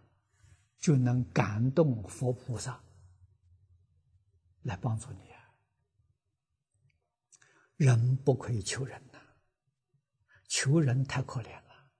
[0.78, 2.78] 就能感动佛菩萨
[4.64, 5.40] 来帮助你啊。
[7.76, 9.18] 人不可以求人呐，
[10.46, 11.90] 求人太可怜了，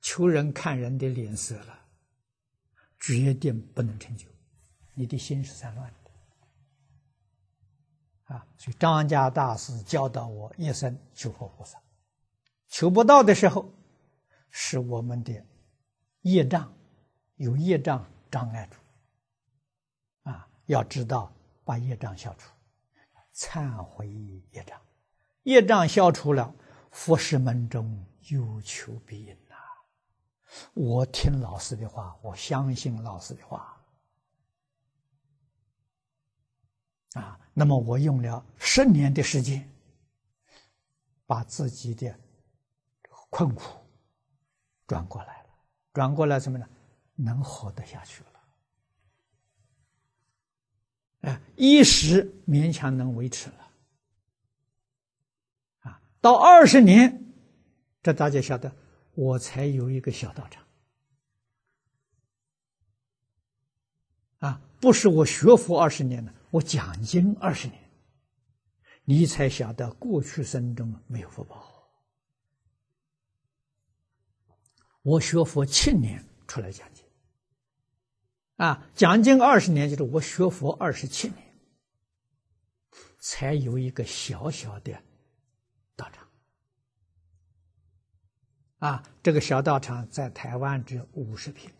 [0.00, 1.88] 求人看人的脸色了，
[3.00, 4.28] 决定不能成就，
[4.94, 6.05] 你的心是散乱的。
[8.26, 11.78] 啊，所以张家大师教导我一生求佛菩萨，
[12.68, 13.70] 求不到的时候，
[14.50, 15.44] 是我们的
[16.22, 16.72] 业障
[17.36, 18.78] 有业障障碍住。
[20.30, 21.32] 啊，要知道
[21.64, 22.50] 把业障消除，
[23.32, 24.08] 忏悔
[24.50, 24.80] 业障，
[25.44, 26.52] 业障消除了，
[26.90, 29.54] 佛事门中有求必应呐。
[30.74, 33.75] 我听老师的话，我相信老师的话。
[37.16, 39.66] 啊，那么我用了十年的时间，
[41.26, 42.14] 把自己的
[43.30, 43.78] 困苦
[44.86, 45.48] 转过来了，
[45.94, 46.68] 转过来什么呢？
[47.14, 48.30] 能活得下去了。
[51.22, 53.70] 哎，一时勉强能维持了，
[55.80, 57.24] 啊，到二十年，
[58.02, 58.70] 这大家晓得，
[59.14, 60.62] 我才有一个小道场。
[64.40, 66.34] 啊，不是我学佛二十年了。
[66.50, 67.78] 我讲经二十年，
[69.04, 71.72] 你才晓得过去生中没有福报。
[75.02, 77.04] 我学佛七年出来讲经，
[78.56, 81.54] 啊，讲经二十年就是我学佛二十七年，
[83.20, 84.92] 才有一个小小的
[85.94, 86.28] 道场。
[88.78, 91.70] 啊，这个小道场在台湾只有五十平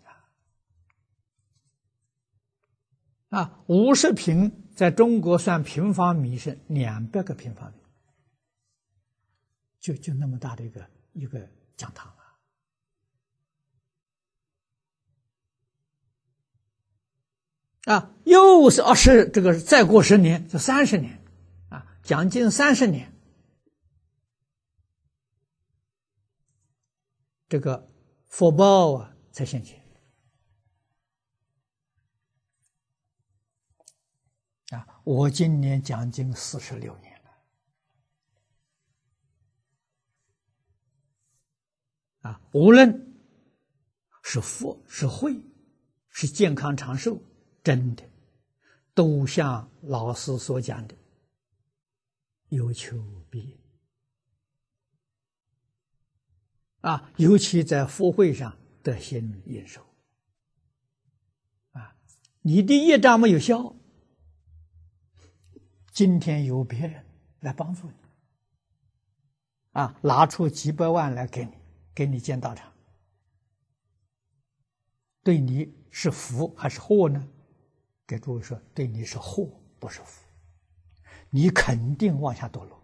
[3.37, 4.63] 啊，五十平。
[4.77, 7.79] 在中国算平方米是两百个平方米，
[9.81, 12.13] 就就那么大的一个一个讲堂
[17.87, 17.95] 啊！
[17.95, 21.19] 啊，又是二十，这个再过十年就三十年，
[21.71, 23.11] 啊，将近三十年，
[27.49, 27.89] 这个
[28.29, 29.86] 福报啊才现前。
[35.07, 37.15] 我今年将近四十六年
[42.23, 43.15] 了，啊，无论
[44.25, 45.41] 是福是慧，
[46.09, 47.23] 是健康长寿，
[47.63, 48.03] 真的
[48.95, 50.97] 都像老师所讲的，
[52.49, 53.01] 有求
[53.31, 53.57] 必应
[56.81, 59.87] 啊，尤其在福慧上得心应手
[61.71, 61.97] 啊，
[62.41, 63.73] 你的业障没有消。
[65.97, 67.03] 今天有别人
[67.41, 67.95] 来帮助你，
[69.73, 71.53] 啊，拿出几百万来给你，
[71.95, 72.71] 给你建道场，
[75.23, 77.27] 对你是福还是祸呢？
[78.07, 80.23] 给诸位说，对你是祸，不是福，
[81.31, 82.79] 你肯定往下堕落。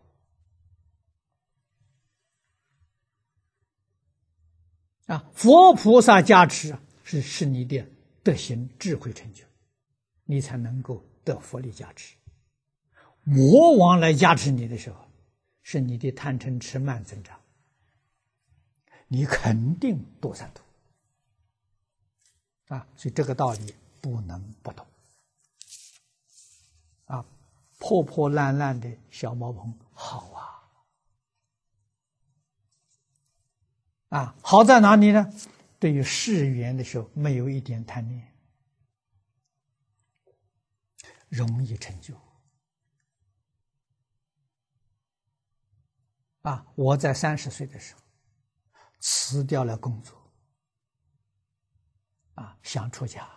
[5.09, 7.87] 啊，佛菩萨加持是是你的
[8.23, 9.45] 德行智慧成就，
[10.25, 12.17] 你才能够得佛力加持。
[13.25, 14.99] 魔王来加持你的时候，
[15.63, 17.41] 是你的贪嗔痴慢增长，
[19.07, 20.63] 你肯定多三途
[22.75, 22.87] 啊！
[22.97, 24.85] 所以这个道理不能不懂
[27.05, 27.25] 啊！
[27.79, 30.69] 破破烂烂的小茅棚好啊
[34.19, 34.35] 啊！
[34.43, 35.33] 好在哪里呢？
[35.79, 38.35] 对于世缘的时候，没有一点贪念，
[41.29, 42.17] 容易成就。
[46.43, 46.67] 啊！
[46.75, 48.01] 我在三十岁的时候
[48.99, 50.17] 辞掉了工作，
[52.35, 53.29] 啊，想出家，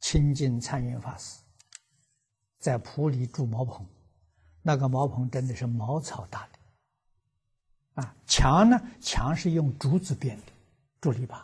[0.00, 1.42] 亲近参云法师，
[2.58, 3.86] 在普里住茅棚，
[4.62, 10.52] 那个茅棚真的是茅草搭的，啊，墙呢，墙是用竹子编的，
[11.02, 11.38] 竹篱笆，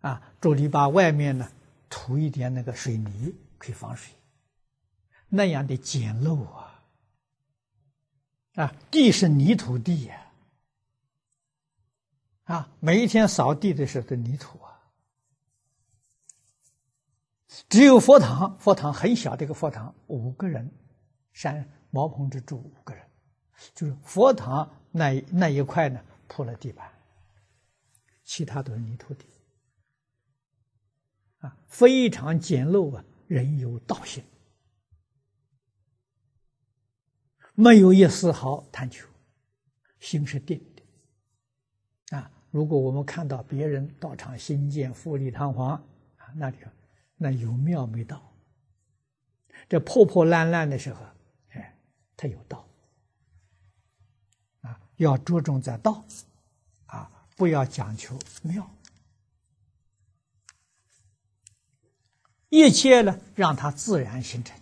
[0.00, 1.48] 啊，竹篱笆外面呢
[1.88, 4.12] 涂一点那个水泥，可以防水，
[5.28, 6.66] 那样的简陋啊。
[8.60, 10.32] 啊，地是泥土地呀！
[12.44, 14.78] 啊，每一天扫地的时候都泥土啊。
[17.70, 20.70] 只有佛堂，佛堂很小的一个佛堂，五个人，
[21.32, 23.02] 山茅棚之住五个人，
[23.74, 25.98] 就是佛堂那那一块呢
[26.28, 26.86] 铺了地板，
[28.24, 29.24] 其他都是泥土地。
[31.38, 34.22] 啊，非常简陋啊，人有道心。
[37.60, 39.06] 没有一丝毫贪求，
[39.98, 42.16] 心是定的。
[42.16, 45.72] 啊，如果我们看到别人道场新建富丽堂皇
[46.16, 46.56] 啊，那里
[47.16, 48.22] 那有庙没道。
[49.68, 51.04] 这破破烂烂的时候，
[51.50, 51.76] 哎，
[52.16, 52.66] 他有道。
[54.62, 56.02] 啊，要着重在道，
[56.86, 58.68] 啊，不要讲求庙。
[62.48, 64.58] 一切呢，让它自然形成。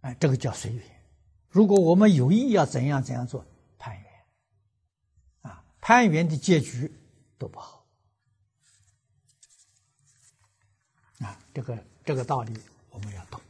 [0.00, 0.95] 哎，这个叫随缘。
[1.56, 3.42] 如果我们有意要怎样怎样做，
[3.78, 4.12] 攀援，
[5.40, 6.92] 啊，攀援的结局
[7.38, 7.86] 都不好，
[11.20, 12.52] 啊，这个这个道理
[12.90, 13.40] 我们要懂，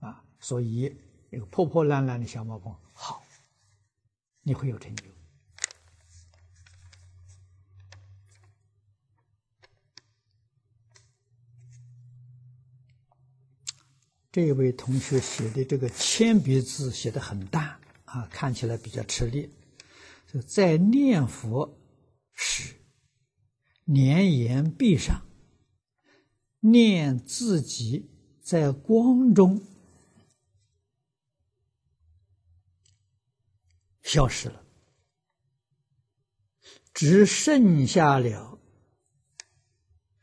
[0.00, 0.96] 啊，所以
[1.28, 3.22] 那个破破烂烂的小茅棚好，
[4.40, 5.11] 你会有成就。
[14.32, 19.52] 这位同学写的这个铅笔字写的很淡啊，看起来比较吃力。
[20.26, 21.78] 就在念佛
[22.32, 22.74] 时，
[23.84, 25.22] 连言闭上，
[26.60, 28.10] 念自己
[28.40, 29.62] 在光中
[34.02, 34.64] 消失了，
[36.94, 38.58] 只剩下了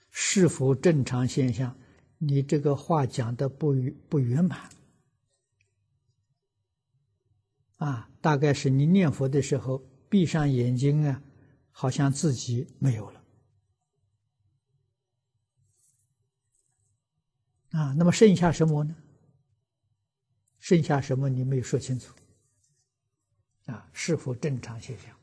[0.10, 1.79] 是否正常现象？
[2.22, 3.74] 你这个话讲的不
[4.10, 4.70] 不圆满
[7.78, 8.10] 啊！
[8.20, 9.78] 大概是你念佛的时候
[10.10, 11.24] 闭上眼睛啊，
[11.72, 13.24] 好像自己没有了
[17.72, 17.94] 啊。
[17.94, 18.94] 那么剩下什么呢？
[20.60, 21.30] 剩下什么？
[21.30, 22.14] 你没有说清楚
[23.68, 23.90] 啊？
[23.94, 25.18] 是否正常现象？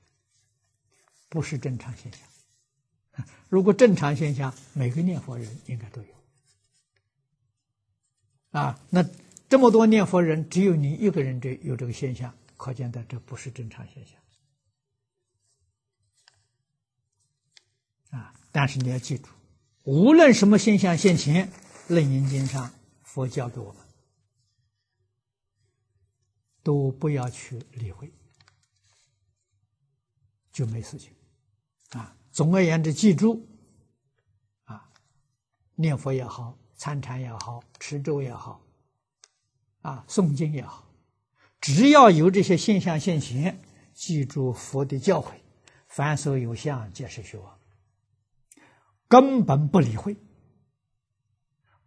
[1.29, 3.27] 不是正常现象。
[3.51, 6.16] 如果正常现象，每个念佛人应该都有。
[8.57, 9.05] 啊，那
[9.51, 14.19] 这么多念佛人，只有你一个人这有这个现象，可见的这不是正常现象。
[18.19, 19.29] 啊，但是你要记住，
[19.83, 21.47] 无论什么现象现前，
[21.95, 23.85] 《楞严经》上佛教给我们，
[26.63, 28.11] 都不要去理会，
[30.51, 31.13] 就没事情。
[31.91, 33.47] 啊，总而言之，记住，
[34.65, 34.91] 啊，
[35.75, 38.61] 念佛也好，参禅也好，持咒也好，
[39.83, 40.87] 啊，诵经也好，
[41.61, 43.59] 只要有这些现象现行，
[43.95, 45.33] 记住佛的教诲：
[45.89, 47.59] 凡所有相，皆是虚妄。
[49.09, 50.17] 根本不理会，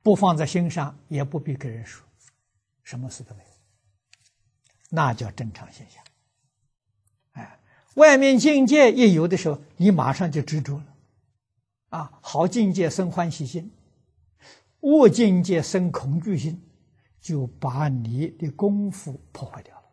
[0.02, 2.04] 不放在心上，也不必跟人说，
[2.82, 3.50] 什么事都没有，
[4.90, 6.04] 那叫正常现象。
[7.34, 7.60] 哎，
[7.96, 10.86] 外面境界一有的时候，你马上就执着了，
[11.90, 13.70] 啊，好境界生欢喜心，
[14.82, 16.62] 恶境界生恐惧心，
[17.20, 19.86] 就把你的功夫破坏掉了。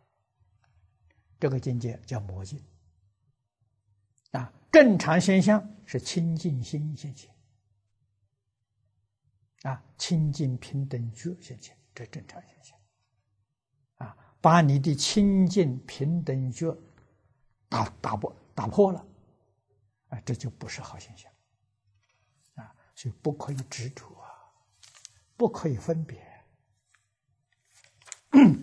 [1.39, 2.63] 这个境界叫魔境。
[4.31, 7.33] 啊，正常现象是清净心现前，
[9.63, 12.77] 啊，清净平等觉现前，这正常现象。
[13.95, 16.75] 啊，把你的清净平等觉
[17.69, 19.05] 打打破打破了，
[20.09, 21.31] 啊，这就不是好现象。
[22.55, 24.05] 啊，所以不可以执着，
[25.37, 26.17] 不可以分别。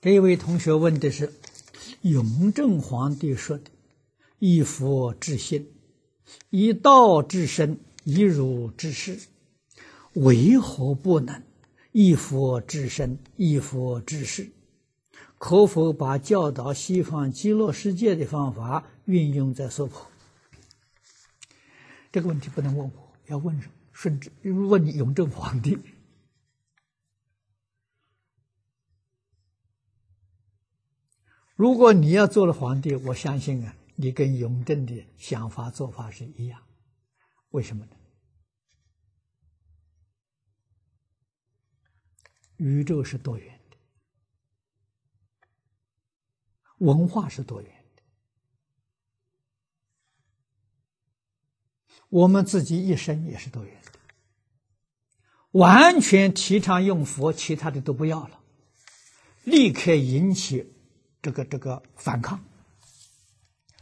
[0.00, 1.32] 这位同学问的是：
[2.02, 3.64] 雍正皇帝说的
[4.38, 5.72] “一佛之心，
[6.50, 9.18] 一道之身，一儒之事，
[10.12, 11.42] 为何不能
[11.90, 14.52] 一佛之身，一佛之事？
[15.38, 20.06] 可否把教导西方极乐世界的方法运用在娑婆？”
[22.18, 23.62] 这个问题不能问我，要问
[23.92, 25.78] 顺治，问永正皇帝。
[31.54, 36.60] 如果你要做了皇帝，我相信啊，你跟雍正的想法做法是一样。
[37.50, 37.96] 为什么呢？
[42.56, 43.76] 宇宙是多元的，
[46.78, 48.02] 文化是多元的，
[52.08, 53.92] 我们自己一生也是多元的。
[55.52, 58.40] 完全提倡用佛，其他的都不要了，
[59.44, 60.74] 立刻引起。
[61.20, 62.40] 这个这个反抗，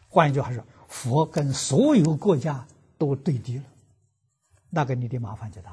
[0.09, 2.67] 换一句话说，佛跟所有国家
[2.97, 3.65] 都对敌了，
[4.71, 5.71] 那个你的麻烦就大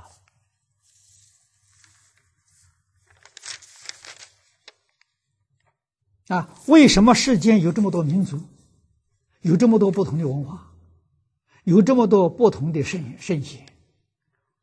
[6.28, 6.36] 了。
[6.36, 8.42] 啊，为什么世间有这么多民族，
[9.40, 10.73] 有这么多不同的文化，
[11.64, 13.66] 有这么多不同的圣圣贤？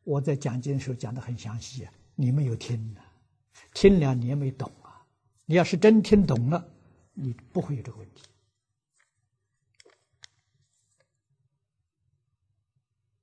[0.05, 3.01] 我在讲经的时候讲的很详细啊，你们有听呢？
[3.74, 5.07] 听两年没懂啊？
[5.44, 6.68] 你要是真听懂了。
[7.12, 8.22] 你不会有这个问题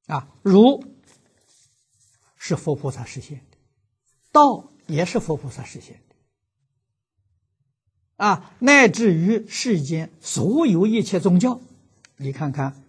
[0.05, 0.29] 啊！
[0.43, 0.83] 如
[2.35, 3.57] 是佛菩萨实现的，
[4.31, 6.15] 道也是佛菩萨实现的
[8.25, 8.55] 啊！
[8.59, 11.59] 乃至于世间所有一切宗教，
[12.17, 12.83] 你看看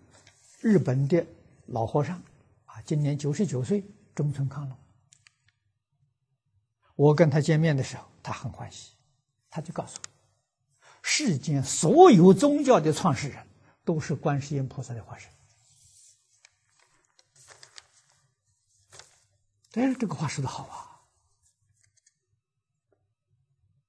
[0.60, 1.24] 日本的
[1.66, 2.20] 老和尚
[2.66, 3.84] 啊，今年九十九岁，
[4.14, 4.76] 中村康隆。
[6.96, 8.92] 我跟他见面的时候，他很欢喜，
[9.48, 10.08] 他就告诉我。
[11.00, 13.46] 世间所有宗教的创始人
[13.84, 15.30] 都是观世音菩萨的化身。
[19.74, 20.64] 哎，这个话说的好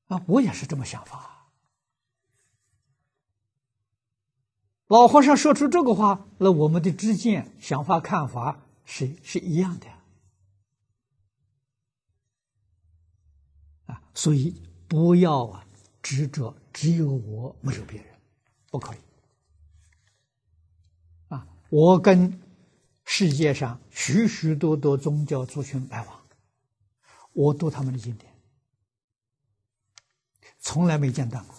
[0.07, 0.15] 啊！
[0.15, 1.38] 啊，我也是这么想法。
[4.89, 9.87] 老和尚说出这个话，那我们的知见、想法、看法是是一样的
[13.85, 14.01] 啊。
[14.13, 15.65] 所以不要啊
[16.01, 16.53] 执着。
[16.71, 18.07] 只有我，没有别人，
[18.71, 18.97] 不可以。
[21.27, 22.39] 啊，我跟
[23.03, 26.21] 世界上许许多多宗教族群来往，
[27.33, 28.33] 我读他们的经典，
[30.59, 31.55] 从来没间断过。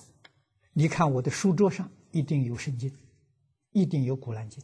[0.73, 2.91] 你看我的书桌上一定有圣经，
[3.73, 4.63] 一定有古兰经。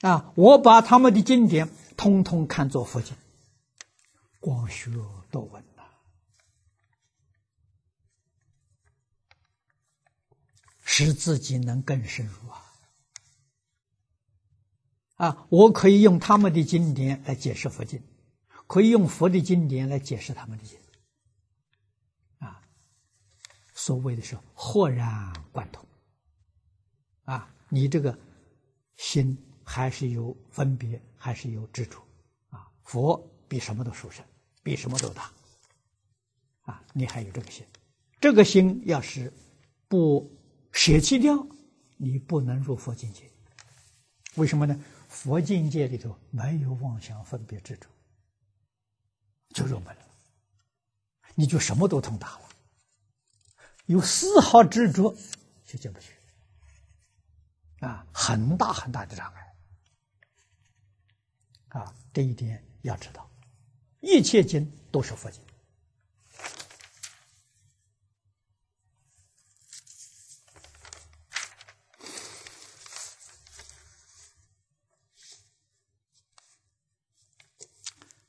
[0.00, 3.16] 啊，我把他们的经典通通看作佛经。
[4.40, 4.90] 光学
[5.30, 5.84] 多闻呐，
[10.80, 12.72] 使自己能更深入啊！
[15.14, 18.02] 啊，我可以用他们的经典来解释佛经，
[18.66, 20.76] 可以用佛的经典来解释他们的经
[22.40, 22.66] 啊。
[23.84, 25.84] 所谓的是豁然贯通。
[27.24, 28.16] 啊，你这个
[28.96, 32.00] 心还是有分别，还是有执着，
[32.50, 34.24] 啊，佛比什么都殊胜，
[34.62, 35.32] 比什么都大，
[36.60, 37.66] 啊，你还有这个心，
[38.20, 39.32] 这个心要是
[39.88, 40.30] 不
[40.70, 41.44] 舍弃掉，
[41.96, 43.28] 你不能入佛境界。
[44.36, 44.80] 为什么呢？
[45.08, 47.88] 佛境界里头没有妄想分别执着，
[49.48, 50.06] 就入门了，
[51.34, 52.48] 你就什么都通达了。
[53.92, 55.14] 有丝毫执着，
[55.66, 56.14] 就进不去。
[57.80, 59.54] 啊，很大很大的障碍，
[61.68, 63.30] 啊，这一点要知道，
[64.00, 65.42] 一切经都是佛经。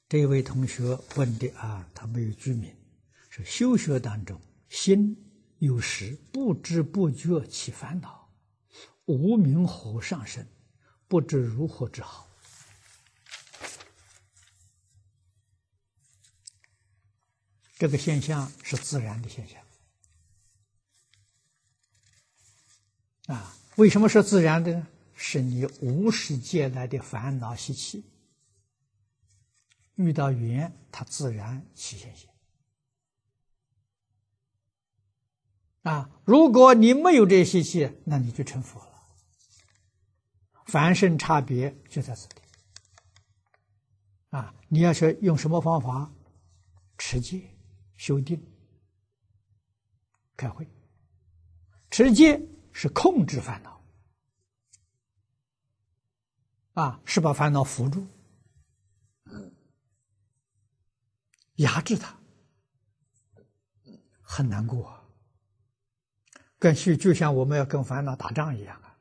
[0.09, 2.76] 这位同学问的啊，他没有居民，
[3.30, 5.32] 是修学当中心
[5.64, 8.30] 有时不知不觉起烦恼。
[9.05, 10.45] 无名火上升，
[11.07, 12.28] 不知如何是好。
[17.78, 19.64] 这个现象是自然的现象
[23.28, 23.55] 啊？
[23.78, 24.88] 为什么是自然的呢？
[25.16, 28.03] 是你无始劫来的烦恼习气，
[29.95, 32.30] 遇到缘，它自然起现行
[35.84, 36.09] 啊。
[36.25, 38.91] 如果你没有这些习气，那你就成佛了。
[40.65, 42.41] 凡圣差别就在此地
[44.29, 44.55] 啊！
[44.69, 46.11] 你要是用什么方法
[46.97, 47.55] 持戒、
[47.95, 48.41] 修定、
[50.36, 50.67] 开会？
[51.91, 53.86] 持戒是控制烦恼
[56.73, 58.07] 啊，是把烦恼扶住、
[61.57, 62.17] 压制它，
[64.21, 65.02] 很难过。
[66.64, 68.82] 跟就就像我们要跟烦恼打仗一样。
[68.82, 68.97] 啊，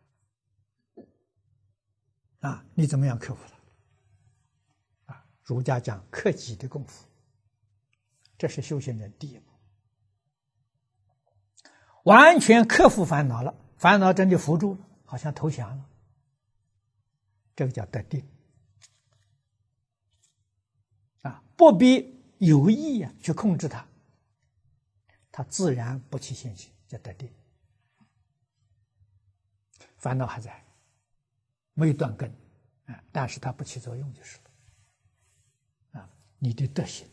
[2.40, 3.40] 啊你怎么样克服
[5.06, 5.14] 它？
[5.14, 7.06] 啊，儒家讲克己的功夫，
[8.36, 9.44] 这是修行人第一步。
[12.02, 15.88] 完全克服烦恼了，烦恼真的扶住了，好像投降了，
[17.54, 18.28] 这个叫得定。
[21.20, 23.86] 啊，不必有意啊去控制它，
[25.30, 27.32] 它自然不起现行，叫得定。
[30.02, 30.52] 烦恼还在。
[31.74, 32.30] 没有断根，
[32.84, 34.38] 啊，但是它不起作用就是
[35.92, 37.08] 了，啊，你的德行，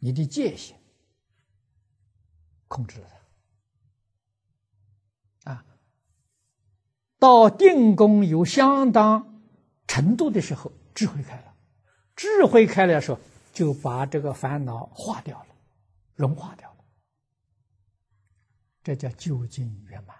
[0.00, 0.76] 你的戒行，
[2.66, 3.08] 控制了
[5.44, 5.64] 它，啊，
[7.20, 9.40] 到定功有相当
[9.86, 11.54] 程度的时候，智慧开了，
[12.16, 13.20] 智慧开了时候，
[13.52, 15.54] 就把这个烦恼化掉了，
[16.16, 16.84] 融化掉了，
[18.82, 20.16] 这叫究竟圆满。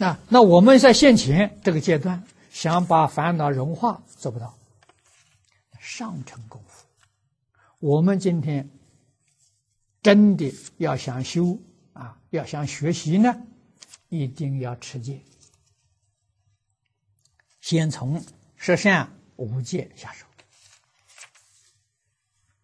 [0.00, 4.56] 那那我们在现前这个阶段，想把烦恼融化做不到，
[5.78, 6.86] 上乘功夫。
[7.80, 8.66] 我们今天
[10.02, 11.58] 真的要想修
[11.92, 13.42] 啊，要想学习呢，
[14.08, 15.20] 一定要持戒，
[17.60, 18.24] 先从
[18.56, 20.24] 十善五戒下手。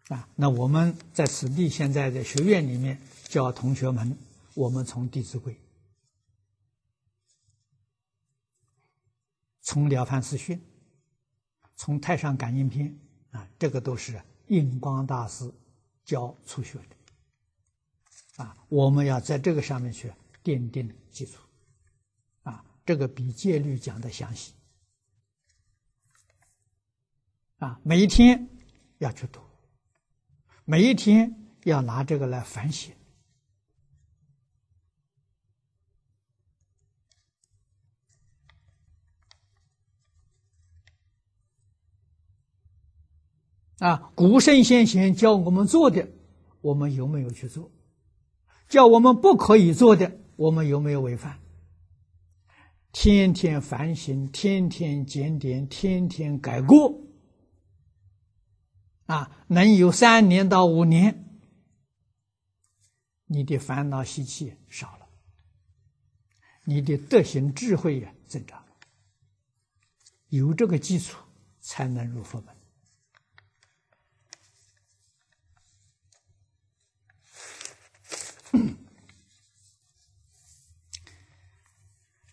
[0.07, 4.17] 啊，那我们在此地现在的学院里面教同学们，
[4.55, 5.53] 我们从《弟子规》。
[9.67, 10.57] 从《了凡四训》，
[11.75, 12.87] 从《太上感应篇》
[13.37, 15.53] 啊，这个都是印光大师
[16.05, 18.55] 教初学的啊。
[18.69, 20.09] 我们要在这个上面去
[20.41, 21.41] 奠定基础
[22.43, 22.63] 啊。
[22.85, 24.53] 这个比戒律讲的详细
[27.57, 27.77] 啊。
[27.83, 28.47] 每一天
[28.99, 29.41] 要去读，
[30.63, 31.29] 每一天
[31.65, 32.95] 要拿这个来反省。
[43.79, 46.07] 啊，古圣先贤教我们做的，
[46.61, 47.71] 我们有没有去做？
[48.67, 51.39] 叫我们不可以做的，我们有没有违反？
[52.91, 57.01] 天天反省，天天检点，天天改过。
[59.05, 61.39] 啊，能有三年到五年，
[63.27, 65.07] 你的烦恼习气少了，
[66.65, 68.75] 你的德行智慧也增长了。
[70.29, 71.15] 有这个基础，
[71.61, 72.56] 才能入佛门。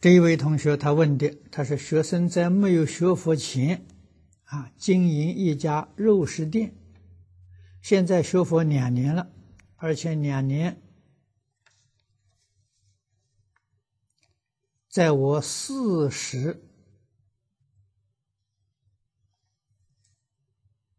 [0.05, 3.87] 这一位同学他问的，他是学生在没有学佛前，
[4.43, 6.75] 啊，经营一家肉食店，
[7.81, 9.33] 现在学佛两年了，
[9.77, 10.83] 而且两年，
[14.91, 16.63] 在我四十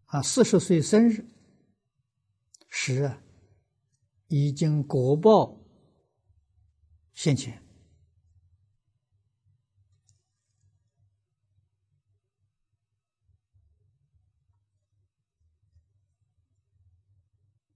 [0.06, 1.24] 啊四十岁生日
[2.70, 3.22] 时啊，
[4.30, 5.62] 已经国报
[7.14, 7.65] 现前。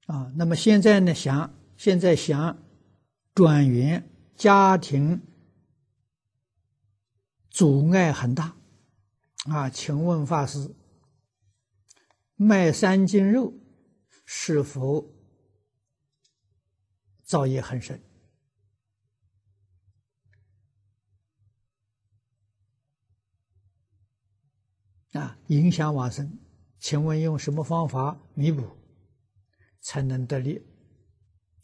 [0.10, 1.14] 啊，那么现在呢？
[1.14, 2.57] 想现在想
[3.36, 5.22] 转缘，家庭
[7.51, 8.57] 阻碍很大
[9.45, 10.74] 啊，请问法师，
[12.34, 13.53] 卖三斤肉
[14.26, 15.14] 是否
[17.24, 18.01] 造业很深
[25.12, 25.38] 啊？
[25.49, 26.39] 影响往生？
[26.80, 28.78] 请问用什么方法弥补？
[29.82, 30.61] 才能得利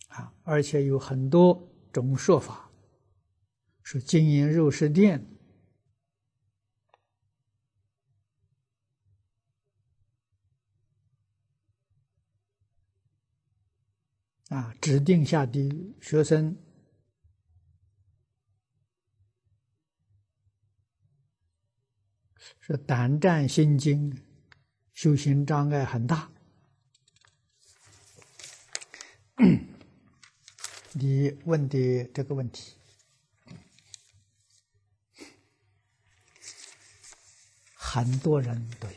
[0.08, 0.34] 啊！
[0.44, 2.72] 而且有很多种说法，
[3.84, 5.26] 说经营肉食店
[14.50, 16.58] 啊，指定下地狱学生
[22.62, 24.24] 是胆战心惊，
[24.94, 26.32] 修行障碍很大。
[30.94, 32.74] 你问的这个问题，
[37.76, 38.96] 很多人都有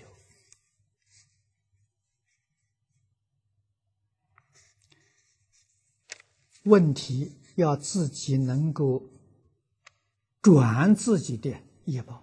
[6.63, 9.11] 问题，要自己能够
[10.41, 11.53] 转自己的
[11.87, 12.23] 业报，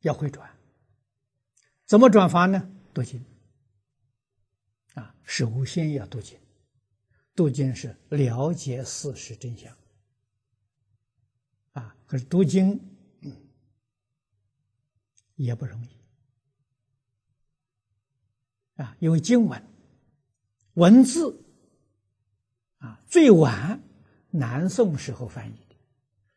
[0.00, 0.58] 要会转。
[1.86, 2.70] 怎么转发呢？
[2.92, 3.24] 多经
[4.94, 6.38] 啊，首先要读经。
[7.34, 9.74] 读经是了解事实真相，
[11.72, 12.78] 啊，可是读经
[15.36, 15.96] 也不容易，
[18.82, 19.66] 啊，因为经文
[20.74, 21.42] 文字
[22.76, 23.82] 啊，最晚
[24.30, 25.76] 南宋时候翻译的，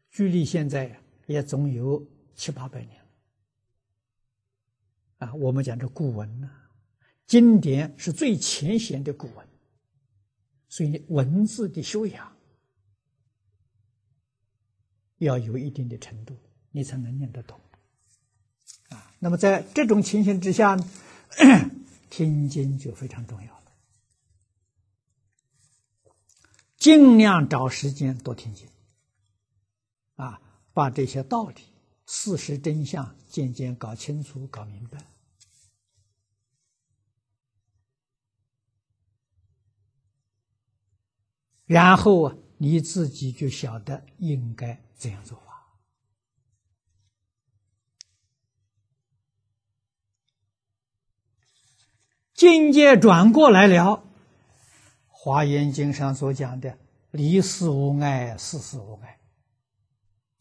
[0.09, 3.09] 距离现在也总有七八百年了，
[5.27, 6.49] 啊，我们讲这古文呢，
[7.27, 9.47] 经典是最浅显的古文。
[10.67, 12.35] 所以文字的修养
[15.19, 16.35] 要有一定的程度，
[16.71, 17.57] 你才能念得懂
[18.89, 19.15] 啊。
[19.19, 20.77] 那么在这种情形之下，
[22.09, 23.71] 听经就非常重要了，
[26.77, 28.67] 尽量找时间多听经
[30.15, 30.41] 啊，
[30.73, 31.61] 把这些道理、
[32.05, 35.14] 事实真相渐渐搞清楚、搞明白。
[41.65, 45.43] 然后啊，你自己就晓得应该怎样做法。
[52.33, 53.83] 境界转过来了，
[55.07, 56.77] 《华严经》上所讲的
[57.11, 59.19] “离世无碍，世事无碍”，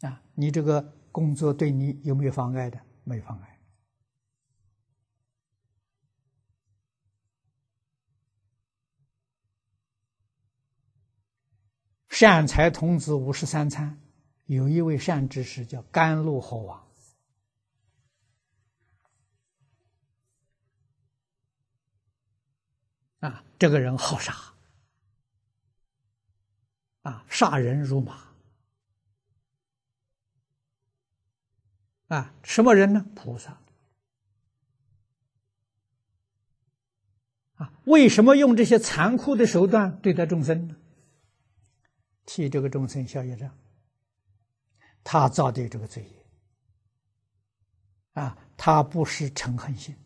[0.09, 2.81] 啊，你这个工作对你有没有妨碍的？
[3.05, 3.54] 没妨碍。
[12.15, 14.01] 善财童子五十三参，
[14.47, 16.87] 有一位善知识叫甘露猴王，
[23.19, 24.33] 啊，这个人好杀，
[27.03, 28.29] 啊，杀人如麻，
[32.07, 33.05] 啊，什么人呢？
[33.17, 33.59] 菩萨，
[37.57, 40.77] 啊，为什么用这些残酷的手段对待众生呢？
[42.27, 43.51] 替这个众生消业障，
[45.03, 46.25] 他造的这个罪业。
[48.14, 49.97] 啊，他不是嗔恨心，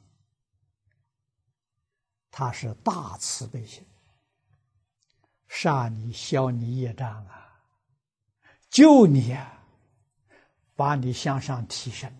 [2.30, 3.86] 他是大慈悲心，
[5.46, 7.62] 杀你消你业障啊，
[8.70, 9.62] 救你啊，
[10.74, 12.10] 把你向上提升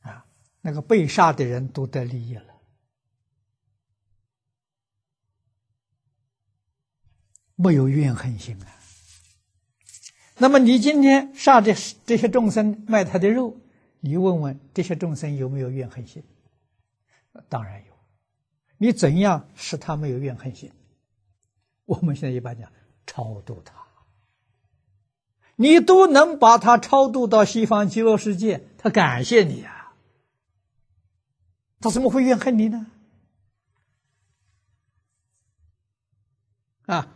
[0.00, 0.24] 啊，
[0.62, 2.51] 那个被杀的人都得利益了。
[7.62, 8.66] 没有怨恨心啊。
[10.38, 13.56] 那么你今天杀这这些众生卖他的肉
[14.00, 16.24] 你问问这些众生有没有怨恨心？
[17.48, 17.92] 当然有。
[18.78, 20.72] 你怎样使他没有怨恨心？
[21.84, 22.72] 我们现在一般讲
[23.06, 23.74] 超度他。
[25.54, 29.94] 你都能把他超度到西方极乐世界他感谢你啊。
[31.80, 32.86] 他怎么会怨恨你呢？
[36.86, 37.14] 啊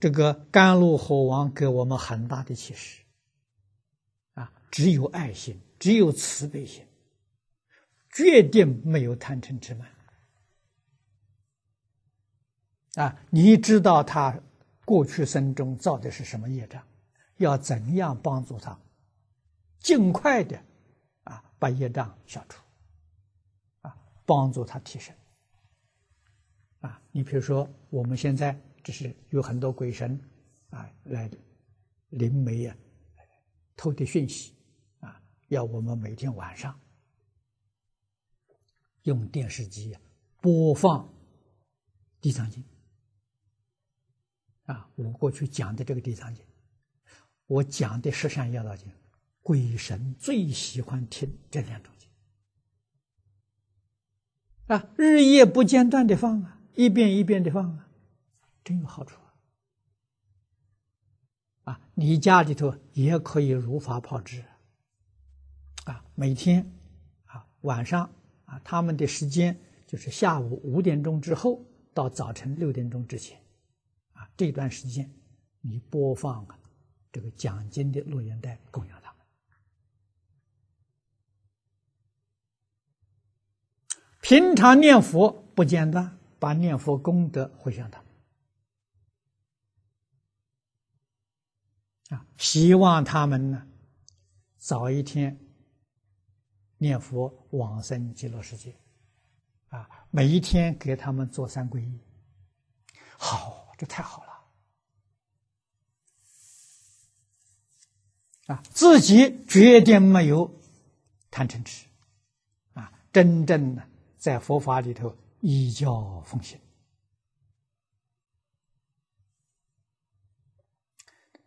[0.00, 3.02] 这个甘露火王给我们很大的启示。
[4.32, 6.84] 啊，只有爱心，只有慈悲心，
[8.10, 9.88] 决定没有贪嗔痴慢。
[12.94, 14.40] 啊，你知道他
[14.84, 16.82] 过去生中造的是什么业障，
[17.36, 18.76] 要怎样帮助他，
[19.78, 20.60] 尽快的
[21.24, 22.60] 啊把业障消除，
[23.82, 23.94] 啊
[24.24, 25.14] 帮助他提升。
[26.80, 30.20] 啊，你比如说我们现在这是有很多鬼神
[30.70, 31.30] 啊来
[32.10, 32.76] 灵媒呀，
[33.76, 34.54] 偷的讯息
[35.00, 36.78] 啊，要我们每天晚上
[39.02, 39.96] 用电视机
[40.40, 41.06] 播放
[42.20, 42.62] 《地藏经》。
[44.72, 46.44] 啊，我过去讲的这个地藏经，
[47.46, 48.88] 我讲的十善业道经，
[49.42, 52.08] 鬼神最喜欢听这两种经，
[54.66, 57.88] 啊，日夜不间断的放啊，一遍一遍的放啊，
[58.70, 59.18] 真有好处
[61.64, 61.72] 啊！
[61.72, 64.44] 啊，你家里头也可以如法炮制，
[65.86, 66.64] 啊，每天
[67.24, 68.08] 啊晚上
[68.44, 69.58] 啊，他们的时间
[69.88, 71.60] 就是下午五点钟之后
[71.92, 73.36] 到早晨六点钟之前
[74.12, 74.30] 啊。
[74.36, 75.10] 这段时间，
[75.60, 76.56] 你播放啊
[77.10, 79.20] 这个讲经的录音带供养他们。
[84.20, 88.09] 平常念佛不间断，把念佛功德回向他们。
[92.10, 93.66] 啊，希望他们呢
[94.58, 95.38] 早一天
[96.76, 98.76] 念佛往生极乐世界。
[99.68, 101.98] 啊，每一天给他们做三皈依。
[103.16, 104.30] 好，这太好了。
[108.54, 110.52] 啊，自己决定没有
[111.30, 111.86] 贪嗔痴，
[112.72, 113.88] 啊，真正的
[114.18, 116.58] 在佛法里头依教奉行。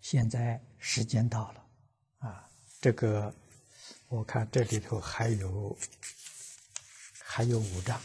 [0.03, 1.65] 现在时间到了，
[2.19, 2.49] 啊，
[2.81, 3.33] 这个
[4.09, 5.77] 我看这里头还有
[7.23, 7.97] 还有五章，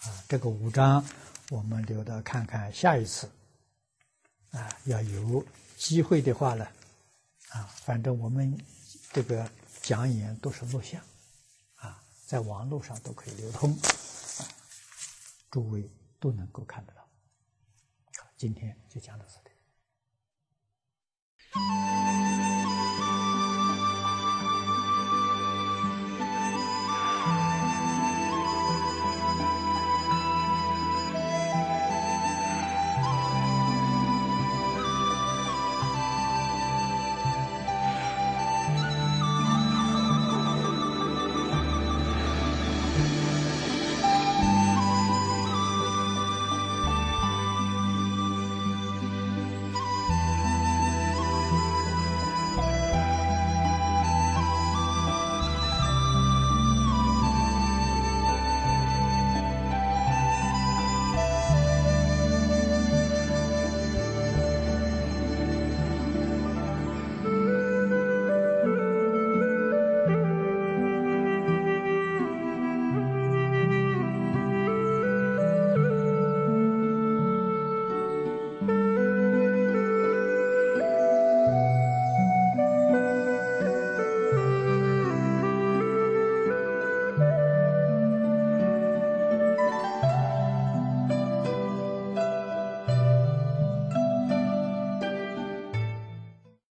[0.00, 1.04] 啊，这个五章
[1.50, 3.30] 我们留到看看下一次，
[4.52, 5.46] 啊，要有
[5.76, 6.66] 机会的话呢。
[7.50, 8.58] 啊，反正我们
[9.12, 9.46] 这个
[9.82, 10.98] 讲演都是录像，
[11.74, 13.70] 啊，在网络上都可以流通，
[14.38, 14.48] 啊，
[15.50, 15.86] 诸位
[16.18, 17.02] 都能够看得到。
[18.16, 19.41] 好，今天就讲到此。
[21.54, 22.21] Música